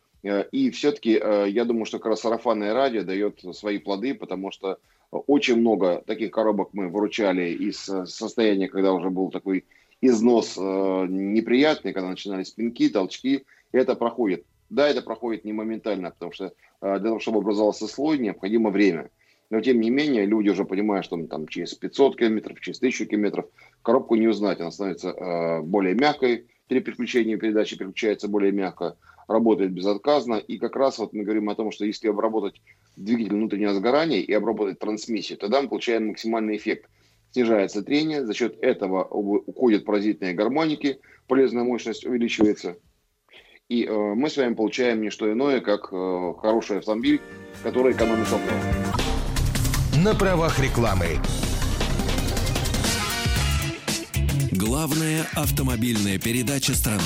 и 0.51 0.69
все-таки 0.71 1.19
э, 1.21 1.45
я 1.49 1.65
думаю, 1.65 1.85
что 1.85 1.99
как 1.99 2.07
раз 2.07 2.21
сарафанное 2.21 2.73
радио 2.73 3.03
дает 3.03 3.41
свои 3.53 3.77
плоды, 3.79 4.13
потому 4.13 4.51
что 4.51 4.77
Очень 5.09 5.57
много 5.57 6.03
таких 6.05 6.31
коробок 6.31 6.69
мы 6.73 6.89
выручали 6.89 7.51
из 7.51 7.77
состояния, 8.05 8.67
когда 8.67 8.91
уже 8.91 9.09
был 9.09 9.29
такой 9.31 9.63
износ 10.01 10.57
неприятный, 10.57 11.93
когда 11.93 12.09
начинались 12.09 12.51
пинки, 12.51 12.89
толчки. 12.89 13.45
Это 13.71 13.95
проходит. 13.95 14.45
Да, 14.69 14.89
это 14.89 15.01
проходит 15.01 15.45
не 15.45 15.53
моментально, 15.53 16.11
потому 16.11 16.33
что 16.33 16.51
для 16.81 16.99
того, 16.99 17.19
чтобы 17.19 17.39
образовался 17.39 17.87
слой, 17.87 18.17
необходимо 18.19 18.69
время. 18.69 19.09
Но 19.49 19.61
тем 19.61 19.79
не 19.79 19.89
менее, 19.89 20.25
люди 20.25 20.49
уже 20.49 20.65
понимают, 20.65 21.05
что 21.05 21.21
там 21.25 21.47
через 21.47 21.73
500 21.73 22.17
километров, 22.17 22.59
через 22.59 22.79
1000 22.79 23.05
километров 23.05 23.45
коробку 23.81 24.15
не 24.15 24.27
узнать. 24.27 24.59
Она 24.59 24.71
становится 24.71 25.09
э, 25.09 25.61
более 25.61 25.95
мягкой, 25.95 26.47
при 26.67 26.81
переключении 26.81 27.37
передачи 27.37 27.77
переключается 27.77 28.27
более 28.27 28.51
мягко, 28.51 28.97
работает 29.27 29.71
безотказно. 29.71 30.35
И 30.35 30.57
как 30.57 30.75
раз 30.75 30.99
вот 30.99 31.13
мы 31.13 31.23
говорим 31.23 31.49
о 31.49 31.55
том, 31.55 31.71
что 31.71 31.85
если 31.85 32.07
обработать 32.07 32.61
двигатель 32.95 33.33
внутреннего 33.33 33.73
сгорания 33.73 34.19
и 34.19 34.31
обработать 34.33 34.79
трансмиссию, 34.79 35.37
тогда 35.37 35.61
мы 35.61 35.69
получаем 35.69 36.07
максимальный 36.07 36.57
эффект. 36.57 36.89
Снижается 37.31 37.83
трение, 37.83 38.25
за 38.25 38.33
счет 38.33 38.57
этого 38.61 39.03
уходят 39.03 39.85
паразитные 39.85 40.33
гармоники, 40.33 40.99
полезная 41.27 41.63
мощность 41.63 42.05
увеличивается. 42.05 42.77
И 43.67 43.83
э, 43.83 43.91
мы 43.91 44.29
с 44.29 44.37
вами 44.37 44.53
получаем 44.53 45.01
не 45.01 45.09
что 45.09 45.31
иное, 45.31 45.59
как 45.59 45.89
э, 45.91 46.33
хороший 46.39 46.79
автомобиль, 46.79 47.19
который 47.63 47.91
экономит 47.91 48.29
топливо 48.29 48.97
на 50.03 50.13
правах 50.13 50.59
рекламы. 50.59 51.19
Главная 54.51 55.25
автомобильная 55.35 56.19
передача 56.19 56.73
страны. 56.73 57.01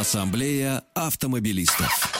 Ассамблея 0.00 0.82
автомобилистов. 0.94 2.10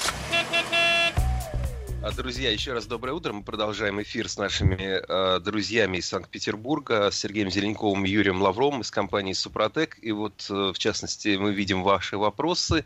А, 2.03 2.13
друзья, 2.13 2.51
еще 2.51 2.75
раз 2.75 2.85
доброе 2.85 3.13
утро. 3.13 3.33
Мы 3.33 3.43
продолжаем 3.43 4.03
эфир 4.03 4.29
с 4.29 4.37
нашими 4.37 5.01
э, 5.01 5.41
друзьями 5.41 5.97
из 5.97 6.07
Санкт-Петербурга, 6.09 7.11
с 7.11 7.17
Сергеем 7.17 7.51
Зеленковым 7.51 8.05
и 8.05 8.11
Юрием 8.11 8.43
Лавровым 8.43 8.83
из 8.83 8.91
компании 8.91 9.33
«Супротек». 9.33 9.97
И 10.03 10.13
вот, 10.13 10.47
э, 10.51 10.73
в 10.75 10.79
частности, 10.79 11.39
мы 11.41 11.55
видим 11.55 11.83
ваши 11.83 12.19
вопросы. 12.19 12.85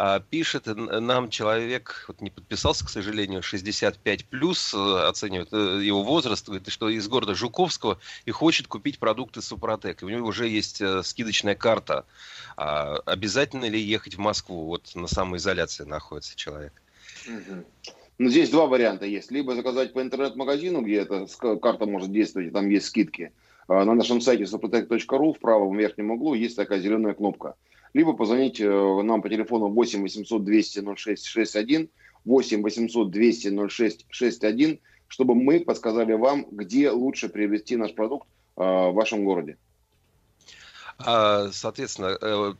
А, 0.00 0.20
пишет 0.20 0.66
нам 0.66 1.28
человек, 1.28 2.04
вот 2.06 2.20
не 2.20 2.30
подписался, 2.30 2.86
к 2.86 2.88
сожалению, 2.88 3.42
65 3.42 4.26
плюс, 4.26 4.72
э, 4.72 4.78
оценивает 4.78 5.52
э, 5.52 5.80
его 5.82 6.04
возраст, 6.04 6.46
говорит, 6.46 6.68
что 6.68 6.88
из 6.88 7.08
города 7.08 7.34
Жуковского 7.34 7.98
и 8.24 8.30
хочет 8.30 8.68
купить 8.68 9.00
продукты 9.00 9.42
Супротек. 9.42 10.04
У 10.04 10.08
него 10.08 10.28
уже 10.28 10.46
есть 10.46 10.80
э, 10.80 11.02
скидочная 11.02 11.56
карта. 11.56 12.06
А 12.56 12.98
обязательно 13.06 13.68
ли 13.68 13.80
ехать 13.80 14.14
в 14.14 14.20
Москву? 14.20 14.66
Вот 14.66 14.94
на 14.94 15.08
самоизоляции 15.08 15.82
находится 15.82 16.36
человек. 16.36 16.80
Ну, 18.18 18.28
здесь 18.28 18.50
два 18.50 18.66
варианта 18.66 19.04
есть. 19.04 19.32
Либо 19.32 19.56
заказать 19.56 19.94
по 19.94 20.00
интернет-магазину, 20.00 20.82
где 20.82 20.98
эта 20.98 21.26
карта 21.60 21.86
может 21.86 22.12
действовать, 22.12 22.52
там 22.52 22.68
есть 22.68 22.86
скидки. 22.86 23.32
А, 23.66 23.84
на 23.84 23.94
нашем 23.94 24.20
сайте 24.20 24.44
suprotec.ru 24.44 25.34
в 25.34 25.40
правом 25.40 25.76
верхнем 25.76 26.12
углу 26.12 26.34
есть 26.34 26.54
такая 26.54 26.78
зеленая 26.78 27.14
кнопка– 27.14 27.56
либо 27.94 28.12
позвонить 28.12 28.60
э, 28.60 29.02
нам 29.02 29.22
по 29.22 29.28
телефону 29.28 29.68
8 29.68 30.02
800 30.02 30.44
200 30.44 30.96
06 30.96 31.26
61, 31.26 31.88
8 32.24 32.62
800 32.62 33.10
200 33.10 33.68
06 33.68 34.06
61, 34.08 34.80
чтобы 35.08 35.34
мы 35.34 35.60
подсказали 35.60 36.12
вам, 36.12 36.46
где 36.50 36.90
лучше 36.90 37.28
приобрести 37.28 37.76
наш 37.76 37.94
продукт 37.94 38.28
э, 38.56 38.60
в 38.62 38.92
вашем 38.92 39.24
городе. 39.24 39.56
А, 40.98 41.50
соответственно, 41.52 42.18
э, 42.20 42.54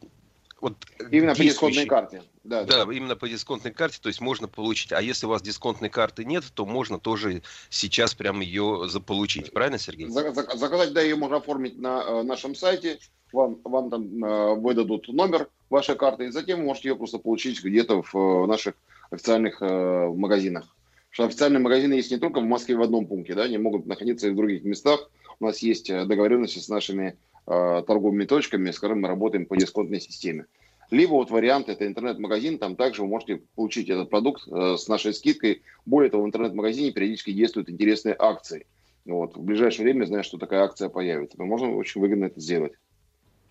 вот 0.61 0.77
именно 1.11 1.35
по 1.35 1.43
дисконтной 1.43 1.87
карте. 1.87 2.23
Да, 2.45 2.64
да, 2.64 2.87
да, 2.87 2.93
именно 2.93 3.14
по 3.14 3.29
дисконтной 3.29 3.73
карте, 3.73 3.99
то 4.01 4.09
есть 4.09 4.23
можно 4.23 4.49
получить. 4.49 4.93
А 4.93 5.03
если 5.03 5.27
у 5.27 5.29
вас 5.29 5.43
дисконтной 5.43 5.91
карты 5.91 6.25
нет, 6.25 6.45
то 6.55 6.64
можно 6.64 6.99
тоже 6.99 7.43
сейчас 7.69 8.14
прям 8.14 8.41
ее 8.41 8.88
заполучить. 8.88 9.53
Правильно, 9.53 9.79
Сергей? 9.79 10.09
Заказать, 10.09 10.95
да, 10.95 11.03
ее 11.03 11.17
можно 11.17 11.37
оформить 11.37 11.79
на 11.79 12.23
нашем 12.23 12.55
сайте 12.55 12.99
вам, 13.33 13.59
вам 13.64 13.91
там 13.91 14.25
э, 14.25 14.55
выдадут 14.55 15.09
номер 15.09 15.49
вашей 15.71 15.97
карты, 15.97 16.27
и 16.27 16.31
затем 16.31 16.61
вы 16.61 16.67
можете 16.67 16.88
ее 16.88 16.97
просто 16.97 17.19
получить 17.19 17.62
где-то 17.62 18.03
в 18.03 18.14
э, 18.14 18.47
наших 18.47 18.75
официальных 19.11 19.61
э, 19.61 20.09
магазинах. 20.09 20.75
Потому 21.11 21.12
что 21.12 21.25
официальные 21.25 21.61
магазины 21.61 21.95
есть 21.95 22.11
не 22.11 22.19
только 22.19 22.41
в 22.41 22.45
Москве 22.45 22.77
в 22.77 22.83
одном 22.83 23.07
пункте, 23.07 23.35
да, 23.35 23.45
они 23.45 23.59
могут 23.59 23.87
находиться 23.87 24.29
и 24.29 24.31
в 24.31 24.37
других 24.37 24.64
местах. 24.64 25.11
У 25.41 25.45
нас 25.45 25.59
есть 25.61 25.91
э, 25.91 26.05
договоренности 26.05 26.59
с 26.59 26.69
нашими 26.69 27.17
э, 27.47 27.83
торговыми 27.87 28.25
точками, 28.25 28.71
с 28.71 28.79
которыми 28.79 29.03
мы 29.03 29.09
работаем 29.09 29.47
по 29.47 29.57
дисконтной 29.57 30.01
системе. 30.01 30.47
Либо 30.91 31.12
вот 31.12 31.31
вариант, 31.31 31.69
это 31.69 31.87
интернет-магазин, 31.87 32.59
там 32.59 32.75
также 32.75 33.03
вы 33.03 33.09
можете 33.09 33.43
получить 33.55 33.91
этот 33.91 34.09
продукт 34.09 34.49
э, 34.49 34.77
с 34.79 34.88
нашей 34.88 35.12
скидкой. 35.12 35.62
Более 35.85 36.11
того, 36.11 36.23
в 36.23 36.27
интернет-магазине 36.27 36.93
периодически 36.93 37.33
действуют 37.33 37.69
интересные 37.69 38.17
акции. 38.19 38.67
Вот. 39.05 39.37
В 39.37 39.43
ближайшее 39.43 39.85
время, 39.85 40.07
знаю, 40.07 40.25
что 40.25 40.38
такая 40.38 40.62
акция 40.62 40.88
появится. 40.88 41.43
Можно 41.43 41.75
очень 41.75 42.01
выгодно 42.01 42.27
это 42.27 42.41
сделать. 42.41 42.73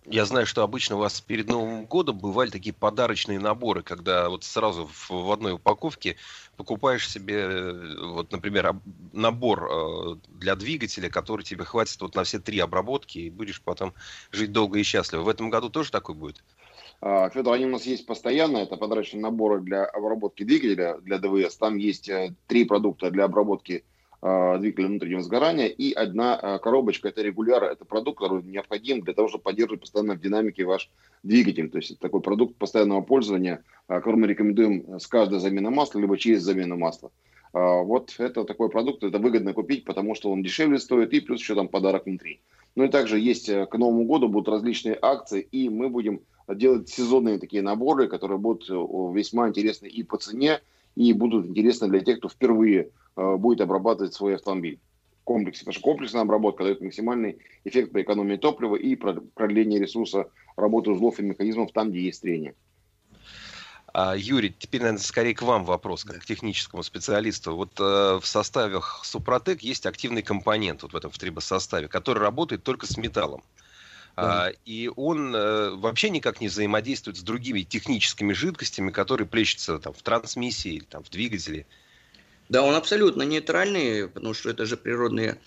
Я 0.10 0.24
знаю, 0.24 0.46
что 0.46 0.64
обычно 0.64 0.96
у 0.96 1.00
вас 1.00 1.20
перед 1.20 1.50
Новым 1.50 1.86
годом 1.86 2.18
бывали 2.18 2.50
такие 2.50 2.74
подарочные 2.74 3.40
наборы, 3.40 3.84
когда 3.84 4.30
вот 4.30 4.46
сразу 4.46 4.90
в, 5.10 5.32
одной 5.32 5.54
упаковке 5.54 6.16
покупаешь 6.56 7.10
себе, 7.10 7.36
э, 7.36 7.96
вот, 8.06 8.32
например, 8.32 8.74
набор 9.12 9.68
э, 9.70 10.16
для 10.30 10.56
двигателя, 10.56 11.10
который 11.10 11.44
тебе 11.44 11.66
хватит 11.66 12.00
вот 12.00 12.16
на 12.16 12.24
все 12.24 12.40
три 12.40 12.60
обработки, 12.60 13.18
и 13.18 13.30
будешь 13.30 13.62
потом 13.62 13.94
жить 14.32 14.54
долго 14.54 14.80
и 14.80 14.84
счастливо. 14.84 15.24
В 15.24 15.30
этом 15.30 15.50
году 15.50 15.70
тоже 15.70 15.92
такой 15.92 16.16
будет? 16.16 16.42
А, 17.02 17.30
Федор, 17.30 17.56
они 17.56 17.66
у 17.66 17.70
нас 17.70 17.86
есть 17.86 18.06
постоянно. 18.06 18.60
Это 18.60 18.78
подарочные 18.78 19.22
наборы 19.22 19.60
для 19.60 19.84
обработки 19.84 20.44
двигателя, 20.44 21.00
для 21.00 21.18
ДВС. 21.18 21.58
Там 21.58 21.76
есть 21.76 22.08
э, 22.08 22.34
три 22.48 22.64
продукта 22.64 23.12
для 23.12 23.26
обработки 23.26 23.84
а, 23.84 23.97
двигателя 24.22 24.88
внутреннего 24.88 25.22
сгорания, 25.22 25.68
и 25.68 25.94
одна 25.94 26.36
а, 26.36 26.58
коробочка, 26.58 27.10
это 27.10 27.22
регуляр, 27.22 27.64
это 27.64 27.86
продукт, 27.86 28.20
который 28.20 28.44
необходим 28.44 29.02
для 29.02 29.14
того, 29.14 29.28
чтобы 29.28 29.44
поддерживать 29.44 29.82
постоянно 29.82 30.16
в 30.16 30.20
динамике 30.20 30.66
ваш 30.66 30.90
двигатель. 31.22 31.70
То 31.70 31.78
есть 31.78 31.92
это 31.92 32.00
такой 32.00 32.22
продукт 32.22 32.56
постоянного 32.56 33.02
пользования, 33.02 33.64
а, 33.88 34.00
который 34.00 34.16
мы 34.16 34.28
рекомендуем 34.28 35.00
с 35.00 35.06
каждой 35.06 35.40
замены 35.40 35.70
масла, 35.70 36.00
либо 36.00 36.18
через 36.18 36.42
замену 36.42 36.78
масла. 36.78 37.12
Вот 37.54 38.14
это 38.20 38.44
такой 38.44 38.70
продукт, 38.70 39.04
это 39.04 39.18
выгодно 39.20 39.54
купить, 39.54 39.86
потому 39.86 40.14
что 40.16 40.32
он 40.32 40.44
дешевле 40.44 40.78
стоит, 40.78 41.14
и 41.14 41.22
плюс 41.22 41.40
еще 41.40 41.56
там 41.56 41.70
подарок 41.70 42.06
внутри. 42.06 42.42
Ну 42.76 42.84
и 42.84 42.90
также 42.90 43.20
есть 43.20 43.48
к 43.50 43.78
Новому 43.78 44.06
году 44.06 44.28
будут 44.28 44.50
различные 44.50 44.98
акции, 45.02 45.42
и 45.42 45.70
мы 45.70 45.90
будем 45.90 46.22
делать 46.48 46.90
сезонные 46.90 47.40
такие 47.40 47.64
наборы, 47.64 48.10
которые 48.10 48.38
будут 48.38 48.68
весьма 49.16 49.48
интересны 49.48 49.88
и 49.88 50.04
по 50.04 50.18
цене, 50.18 50.60
и 50.98 51.14
будут 51.14 51.48
интересны 51.48 51.88
для 51.88 52.00
тех, 52.02 52.20
кто 52.20 52.30
впервые 52.30 52.92
Э, 53.18 53.36
будет 53.36 53.62
обрабатывать 53.62 54.14
свой 54.14 54.36
автомобиль 54.36 54.80
комплексе. 55.24 55.62
Потому 55.62 55.74
что 55.74 55.82
комплексная 55.82 56.22
обработка 56.22 56.64
дает 56.64 56.82
максимальный 56.82 57.40
эффект 57.66 57.92
по 57.92 58.02
экономии 58.02 58.38
топлива 58.38 58.76
и 58.76 58.96
продление 58.96 59.80
ресурса 59.80 60.30
работы 60.56 60.92
узлов 60.92 61.20
и 61.20 61.24
механизмов 61.24 61.72
там, 61.74 61.90
где 61.90 62.02
есть 62.02 62.22
трение. 62.22 62.54
А, 63.92 64.16
Юрий, 64.16 64.56
теперь, 64.58 64.82
наверное, 64.82 65.02
скорее 65.02 65.34
к 65.34 65.42
вам 65.42 65.66
вопрос, 65.66 66.04
как 66.04 66.20
к 66.20 66.26
техническому 66.26 66.84
специалисту. 66.84 67.56
Вот 67.56 67.72
э, 67.80 68.20
в 68.22 68.26
составе 68.26 68.80
Супротек 69.02 69.64
есть 69.64 69.88
активный 69.88 70.22
компонент 70.22 70.84
вот 70.84 70.94
в 70.94 70.96
этом 70.96 71.10
в 71.10 71.18
трибосоставе, 71.18 71.88
который 71.88 72.20
работает 72.20 72.64
только 72.64 72.86
с 72.86 72.98
металлом. 72.98 73.42
Да. 74.18 74.48
А, 74.48 74.52
и 74.66 74.90
он 74.96 75.36
э, 75.36 75.70
вообще 75.76 76.10
никак 76.10 76.42
не 76.42 76.48
взаимодействует 76.48 77.18
с 77.18 77.22
другими 77.22 77.62
техническими 77.62 78.34
жидкостями, 78.34 78.90
которые 78.90 79.28
плещутся 79.28 79.78
там, 79.78 79.94
в 79.94 80.02
трансмиссии 80.02 80.74
или 80.74 80.84
там, 80.84 81.04
в 81.04 81.10
двигателе. 81.12 81.68
Да, 82.50 82.64
он 82.64 82.74
абсолютно 82.74 83.22
нейтральный, 83.22 84.08
потому 84.08 84.34
что 84.34 84.50
это 84.50 84.66
же 84.66 84.76
природные 84.76 85.38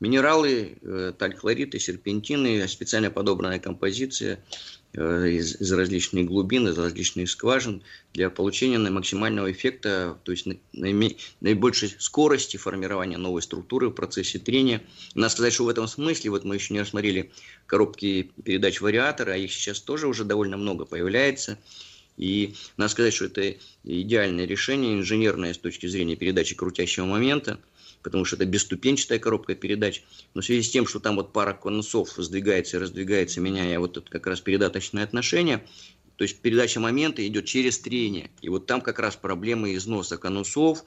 минералы, 0.00 0.76
э, 0.82 1.12
таль-хлориды, 1.16 1.78
серпентины, 1.78 2.66
специально 2.66 3.12
подобранная 3.12 3.60
композиция 3.60 4.40
из, 4.96 5.60
из 5.60 5.72
различных 5.72 6.26
глубин, 6.26 6.68
из 6.68 6.78
различных 6.78 7.30
скважин 7.30 7.82
для 8.14 8.30
получения 8.30 8.78
максимального 8.78 9.50
эффекта, 9.52 10.18
то 10.24 10.32
есть 10.32 10.46
наибольшей 10.72 11.94
скорости 11.98 12.56
формирования 12.56 13.18
новой 13.18 13.42
структуры 13.42 13.88
в 13.88 13.92
процессе 13.92 14.38
трения. 14.38 14.82
Надо 15.14 15.30
сказать, 15.30 15.52
что 15.52 15.64
в 15.64 15.68
этом 15.68 15.86
смысле, 15.86 16.30
вот 16.30 16.44
мы 16.44 16.56
еще 16.56 16.74
не 16.74 16.80
рассмотрели 16.80 17.30
коробки 17.66 18.30
передач 18.44 18.80
вариатора, 18.80 19.32
а 19.32 19.36
их 19.36 19.52
сейчас 19.52 19.80
тоже 19.80 20.06
уже 20.06 20.24
довольно 20.24 20.56
много 20.56 20.84
появляется– 20.84 21.58
и 22.16 22.54
надо 22.76 22.90
сказать, 22.90 23.14
что 23.14 23.26
это 23.26 23.56
идеальное 23.84 24.46
решение, 24.46 24.94
инженерное 24.94 25.52
с 25.52 25.58
точки 25.58 25.86
зрения 25.86 26.16
передачи 26.16 26.54
крутящего 26.54 27.04
момента, 27.04 27.58
потому 28.06 28.24
что 28.24 28.36
это 28.36 28.44
бесступенчатая 28.44 29.18
коробка 29.18 29.56
передач. 29.56 30.04
Но 30.32 30.40
в 30.40 30.44
связи 30.44 30.62
с 30.62 30.70
тем, 30.70 30.86
что 30.86 31.00
там 31.00 31.16
вот 31.16 31.32
пара 31.32 31.54
конусов 31.54 32.10
сдвигается 32.16 32.76
и 32.76 32.80
раздвигается, 32.80 33.40
меняя 33.40 33.80
вот 33.80 33.96
это 33.96 34.08
как 34.08 34.28
раз 34.28 34.40
передаточное 34.40 35.02
отношение, 35.02 35.66
то 36.14 36.22
есть 36.22 36.38
передача 36.38 36.78
момента 36.78 37.26
идет 37.26 37.46
через 37.46 37.80
трение. 37.80 38.30
И 38.42 38.48
вот 38.48 38.66
там 38.66 38.80
как 38.80 39.00
раз 39.00 39.16
проблемы 39.16 39.74
износа 39.74 40.18
конусов, 40.18 40.84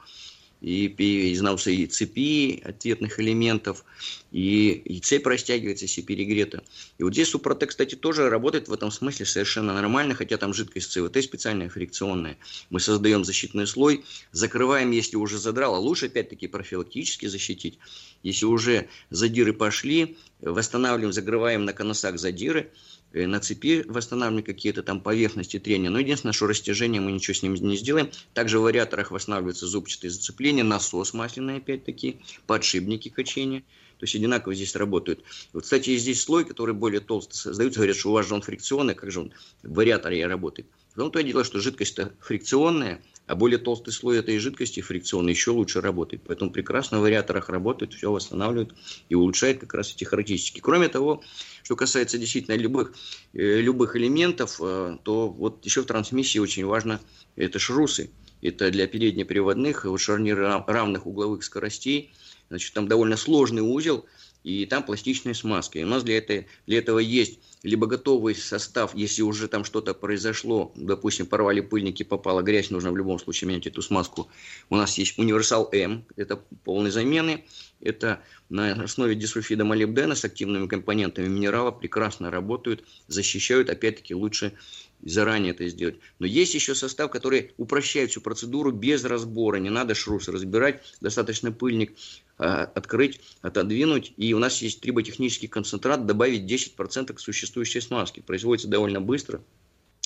и, 0.62 1.34
изнался 1.34 1.72
и 1.72 1.86
цепи 1.86 2.62
ответных 2.63 3.19
элементов, 3.19 3.86
и, 4.32 4.72
и 4.72 5.00
цепь 5.00 5.26
растягивается, 5.26 5.86
если 5.86 6.02
перегрета. 6.02 6.63
И 6.98 7.04
вот 7.04 7.13
здесь 7.13 7.30
Супротек, 7.30 7.69
кстати, 7.69 7.95
тоже 7.95 8.30
работает 8.30 8.67
в 8.67 8.74
этом 8.74 8.91
смысле 8.91 9.26
совершенно 9.26 9.74
нормально, 9.74 10.15
хотя 10.15 10.38
там 10.38 10.54
жидкость 10.54 10.91
ЦВТ 10.91 11.24
специальная, 11.24 11.69
фрикционная. 11.69 12.38
Мы 12.69 12.80
создаем 12.80 13.24
защитный 13.24 13.67
слой, 13.67 14.04
закрываем, 14.32 14.91
если 14.91 15.15
уже 15.15 15.38
задрало. 15.38 15.78
Лучше, 15.78 16.08
опять-таки, 16.08 16.48
профилактически 16.48 17.28
защитить. 17.28 17.80
Если 18.24 18.45
уже 18.45 18.89
задиры 19.10 19.54
пошли, 19.54 20.17
восстанавливаем, 20.41 21.13
закрываем 21.13 21.65
на 21.65 21.74
конусах 21.74 22.19
задиры, 22.19 22.72
на 23.13 23.39
цепи 23.39 23.84
восстанавливаем 23.88 24.45
какие-то 24.45 24.84
там 24.84 25.02
поверхности 25.02 25.60
трения. 25.60 25.89
Но 25.89 26.00
единственное, 26.00 26.34
что 26.34 26.48
растяжение 26.48 27.02
мы 27.02 27.12
ничего 27.12 27.34
с 27.34 27.43
ним 27.43 27.56
не 27.56 27.78
сделаем. 27.78 28.10
Также 28.34 28.60
в 28.60 28.63
вариаторах 28.63 29.12
восстанавливаются 29.12 29.67
зубчатые 29.67 30.12
зацепления, 30.12 30.63
насос 30.63 31.13
масляный 31.13 31.58
опять-таки, 31.58 32.22
подшипники 32.45 33.10
качения. 33.10 33.63
То 34.00 34.06
есть 34.06 34.15
одинаково 34.15 34.56
здесь 34.56 34.76
работают. 34.76 35.24
Вот, 35.52 35.63
кстати, 35.63 35.98
здесь 35.98 36.22
слой, 36.22 36.45
который 36.45 36.74
более 36.74 37.02
толстый 37.02 37.36
создается. 37.36 37.80
Говорят, 37.80 37.98
что 37.98 38.10
у 38.10 38.13
вас 38.13 38.28
же 38.28 38.34
он 38.34 38.41
фрикционный, 38.41 38.95
как 38.95 39.12
же 39.12 39.22
он 39.22 39.34
в 39.62 39.74
вариаторе 39.74 40.26
работает. 40.26 40.67
В 40.93 40.95
том-то 40.95 41.19
и 41.19 41.24
дело, 41.24 41.43
что 41.43 41.60
жидкость-то 41.60 42.13
фрикционная, 42.22 43.02
а 43.30 43.36
более 43.36 43.60
толстый 43.60 43.92
слой 43.92 44.18
этой 44.18 44.39
жидкости 44.39 44.82
фрикционной 44.82 45.34
еще 45.34 45.52
лучше 45.52 45.82
работает. 45.82 46.24
Поэтому 46.26 46.50
прекрасно 46.50 46.98
в 46.98 47.04
вариаторах 47.04 47.50
работает, 47.50 47.94
все 47.94 48.12
восстанавливает 48.12 48.74
и 49.08 49.13
улучшает 49.13 49.60
как 49.60 49.76
раз 49.76 49.94
эти 49.94 50.04
характеристики. 50.04 50.60
Кроме 50.62 50.88
того, 50.88 51.22
что 51.62 51.76
касается 51.76 52.18
действительно 52.18 52.56
любых, 52.56 52.96
э, 53.34 53.62
любых 53.62 53.96
элементов, 53.96 54.60
э, 54.60 54.98
то 55.04 55.30
вот 55.30 55.63
еще 55.63 55.84
в 55.84 55.86
трансмиссии 55.86 56.39
очень 56.39 56.65
важно 56.65 57.00
это 57.36 57.60
шрусы. 57.60 58.10
Это 58.42 58.72
для 58.72 58.88
переднеприводных 58.88 59.86
вот 59.86 60.02
шарниры 60.02 60.63
равных 60.65 61.06
угловых 61.06 61.44
скоростей. 61.44 62.12
Значит, 62.50 62.74
там 62.74 62.88
довольно 62.88 63.15
сложный 63.15 63.62
узел, 63.62 64.08
и 64.43 64.65
там 64.65 64.84
пластичная 64.84 65.34
смазка. 65.34 65.80
И 65.80 65.84
у 65.84 65.88
нас 65.88 66.04
для, 66.04 66.17
этой, 66.17 66.47
для 66.65 66.80
этого 66.80 66.99
есть 66.99 67.39
либо 67.63 67.88
готовый 67.88 68.36
состав, 68.36 68.95
если 68.95 69.21
уже 69.21 69.47
там 69.47 69.63
что-то 69.65 69.93
произошло, 69.93 70.71
допустим, 70.75 71.25
порвали 71.25 71.60
пыльники, 71.60 72.04
попала 72.04 72.41
грязь, 72.41 72.69
нужно 72.69 72.91
в 72.91 72.97
любом 72.97 73.19
случае 73.19 73.49
менять 73.49 73.67
эту 73.67 73.82
смазку. 73.82 74.30
У 74.69 74.75
нас 74.75 74.97
есть 74.97 75.17
универсал 75.17 75.69
М, 75.73 76.06
это 76.15 76.38
полной 76.63 76.91
замены, 76.91 77.45
это 77.82 78.21
на 78.49 78.71
основе 78.71 79.15
дисульфида 79.15 79.65
молибдена 79.65 80.15
с 80.15 80.23
активными 80.23 80.67
компонентами 80.67 81.28
минерала 81.28 81.71
прекрасно 81.71 82.32
работают, 82.32 82.84
защищают, 83.08 83.69
опять-таки, 83.69 84.15
лучше 84.15 84.54
заранее 85.02 85.52
это 85.52 85.67
сделать. 85.67 85.99
Но 86.19 86.25
есть 86.25 86.54
еще 86.54 86.75
состав, 86.75 87.12
который 87.12 87.52
упрощает 87.58 88.12
всю 88.12 88.21
процедуру 88.21 88.71
без 88.71 89.04
разбора. 89.06 89.58
Не 89.58 89.69
надо 89.69 89.95
шрус 89.95 90.28
разбирать, 90.28 90.82
достаточно 90.99 91.52
пыльник 91.52 91.93
открыть, 92.39 93.19
отодвинуть. 93.41 94.13
И 94.17 94.34
у 94.34 94.39
нас 94.39 94.62
есть 94.62 94.82
триботехнический 94.82 95.47
концентрат, 95.47 96.06
добавить 96.06 96.49
10% 96.52 97.13
к 97.13 97.19
существующей 97.19 97.82
смазке. 97.82 98.21
Производится 98.21 98.67
довольно 98.67 99.02
быстро 99.02 99.41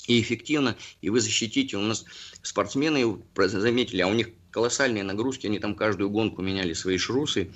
и 0.08 0.19
эффективно, 0.19 0.76
и 1.02 1.10
вы 1.10 1.22
защитите. 1.22 1.78
У 1.78 1.82
нас 1.82 2.06
спортсмены 2.41 3.19
заметили, 3.36 4.02
а 4.02 4.08
у 4.08 4.13
них 4.13 4.30
колоссальные 4.52 5.04
нагрузки, 5.04 5.48
они 5.48 5.60
там 5.60 5.74
каждую 5.76 6.10
гонку 6.12 6.41
меняли 6.41 6.74
свои 6.74 6.98
шрусы, 6.98 7.50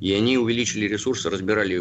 и 0.00 0.12
они 0.12 0.38
увеличили 0.38 0.86
ресурсы, 0.86 1.28
разбирали, 1.28 1.80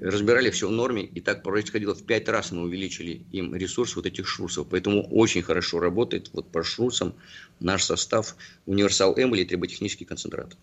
разбирали 0.00 0.50
все 0.50 0.68
в 0.68 0.72
норме, 0.72 1.04
и 1.04 1.20
так 1.20 1.42
происходило 1.42 1.94
в 1.94 2.02
пять 2.02 2.28
раз 2.28 2.50
мы 2.50 2.62
увеличили 2.62 3.26
им 3.32 3.54
ресурс 3.54 3.94
вот 3.94 4.06
этих 4.06 4.26
шрусов. 4.26 4.68
Поэтому 4.70 5.06
очень 5.08 5.42
хорошо 5.42 5.80
работает 5.80 6.30
вот 6.32 6.50
по 6.50 6.62
шрусам 6.62 7.14
наш 7.60 7.84
состав 7.84 8.36
Универсал 8.64 9.14
М 9.16 9.34
или 9.34 9.44
триботехнический 9.44 10.06
концентрат. 10.06 10.56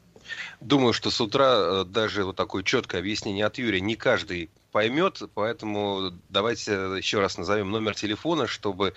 Думаю, 0.62 0.94
что 0.94 1.10
с 1.10 1.20
утра 1.22 1.56
э, 1.56 1.86
даже 1.86 2.24
вот 2.24 2.36
такое 2.36 2.64
четкое 2.64 3.02
объяснение 3.02 3.46
от 3.46 3.58
Юрия 3.58 3.82
не 3.82 3.96
каждый 3.96 4.50
поймет, 4.72 5.22
поэтому 5.34 6.12
давайте 6.30 6.72
еще 6.98 7.20
раз 7.20 7.38
назовем 7.38 7.72
номер 7.72 7.96
телефона, 7.96 8.48
чтобы 8.48 8.94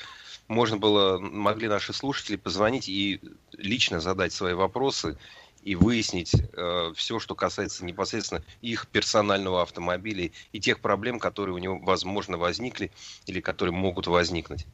можно 0.49 0.77
было, 0.77 1.19
могли 1.19 1.69
наши 1.69 1.93
слушатели 1.93 2.37
позвонить 2.37 2.89
и 2.89 3.21
лично 3.53 4.01
задать 4.01 4.33
свои 4.33 4.55
вопросы 4.55 5.19
и 5.63 5.75
выяснить 5.75 6.33
э, 6.35 6.93
все, 6.95 7.19
что 7.19 7.35
касается 7.35 7.85
непосредственно 7.85 8.43
их 8.63 8.87
персонального 8.87 9.63
автомобиля 9.63 10.31
и 10.53 10.61
тех 10.61 10.81
проблем, 10.81 11.19
которые 11.19 11.57
у 11.57 11.59
него, 11.59 11.79
возможно, 11.79 12.39
возникли 12.39 12.93
или 13.27 13.41
которые 13.41 13.75
могут 13.75 14.07
возникнуть. 14.07 14.65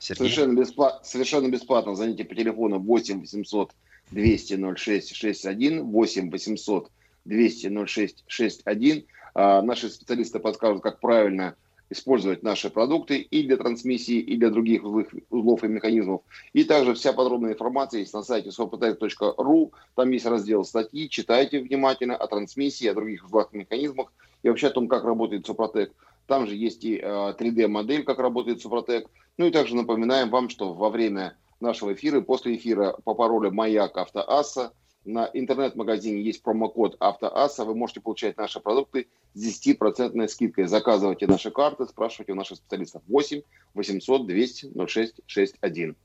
Сергей? 0.00 0.30
Совершенно, 0.30 0.58
бесплатно, 0.58 1.04
совершенно 1.04 1.48
бесплатно. 1.48 1.94
Звоните 1.94 2.24
по 2.24 2.34
телефону 2.34 2.80
8 2.80 3.20
800 3.20 3.72
200 4.10 4.76
06 4.76 5.14
61, 5.14 5.82
8 5.84 6.30
800 6.30 6.90
200 7.24 7.86
06 7.86 8.24
61. 8.26 9.04
А, 9.34 9.62
наши 9.62 9.88
специалисты 9.88 10.38
подскажут, 10.38 10.82
как 10.82 11.00
правильно 11.00 11.54
использовать 11.90 12.42
наши 12.42 12.70
продукты 12.70 13.18
и 13.18 13.42
для 13.44 13.56
трансмиссии, 13.56 14.18
и 14.18 14.36
для 14.36 14.50
других 14.50 14.84
узлов 14.84 15.64
и 15.64 15.68
механизмов. 15.68 16.22
И 16.52 16.64
также 16.64 16.94
вся 16.94 17.12
подробная 17.12 17.52
информация 17.52 18.00
есть 18.00 18.12
на 18.12 18.22
сайте 18.22 18.50
sopotec.ru. 18.50 19.72
Там 19.94 20.10
есть 20.10 20.26
раздел 20.26 20.64
статьи. 20.64 21.08
Читайте 21.08 21.60
внимательно 21.60 22.16
о 22.16 22.26
трансмиссии, 22.26 22.86
о 22.86 22.94
других 22.94 23.24
узлах 23.24 23.48
и 23.52 23.58
механизмах 23.58 24.12
и 24.42 24.48
вообще 24.48 24.68
о 24.68 24.70
том, 24.70 24.88
как 24.88 25.04
работает 25.04 25.46
Супротек. 25.46 25.92
Там 26.26 26.46
же 26.46 26.54
есть 26.54 26.84
и 26.84 26.98
3D-модель, 26.98 28.02
э, 28.02 28.04
как 28.04 28.18
работает 28.18 28.60
Супротек. 28.60 29.08
Ну 29.38 29.46
и 29.46 29.50
также 29.50 29.74
напоминаем 29.74 30.30
вам, 30.30 30.50
что 30.50 30.74
во 30.74 30.90
время 30.90 31.36
нашего 31.60 31.92
эфира, 31.92 32.20
после 32.20 32.56
эфира 32.56 32.96
по 33.04 33.14
паролю 33.14 33.52
«Маяк 33.52 33.96
Автоасса» 33.96 34.72
на 35.04 35.30
интернет-магазине 35.32 36.22
есть 36.22 36.42
промокод 36.42 36.96
«Автоасса». 37.00 37.64
Вы 37.64 37.74
можете 37.74 38.00
получать 38.00 38.36
наши 38.36 38.60
продукты 38.60 39.08
с 39.34 39.66
10% 39.66 40.28
скидкой. 40.28 40.66
Заказывайте 40.66 41.26
наши 41.26 41.50
карты, 41.50 41.86
спрашивайте 41.86 42.32
у 42.32 42.34
наших 42.34 42.58
специалистов 42.58 43.02
8 43.08 43.42
800 43.74 44.26
200 44.26 44.86
06 44.86 45.14
61. 45.26 45.96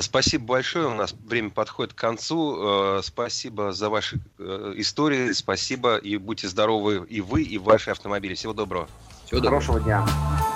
Спасибо 0.00 0.44
большое. 0.44 0.88
У 0.88 0.94
нас 0.94 1.12
время 1.12 1.50
подходит 1.50 1.92
к 1.92 1.98
концу. 1.98 2.56
А, 2.58 3.00
спасибо 3.02 3.72
за 3.72 3.88
ваши 3.88 4.18
э, 4.38 4.72
истории. 4.76 5.32
Спасибо 5.32 5.96
и 5.96 6.16
будьте 6.16 6.48
здоровы 6.48 7.06
и 7.08 7.20
вы, 7.20 7.42
и 7.42 7.56
ваши 7.58 7.90
автомобили. 7.90 8.34
Всего 8.34 8.52
доброго. 8.52 8.88
Всего 9.26 9.40
доброго. 9.40 9.60
Хорошего 9.60 9.80
дня. 9.80 10.55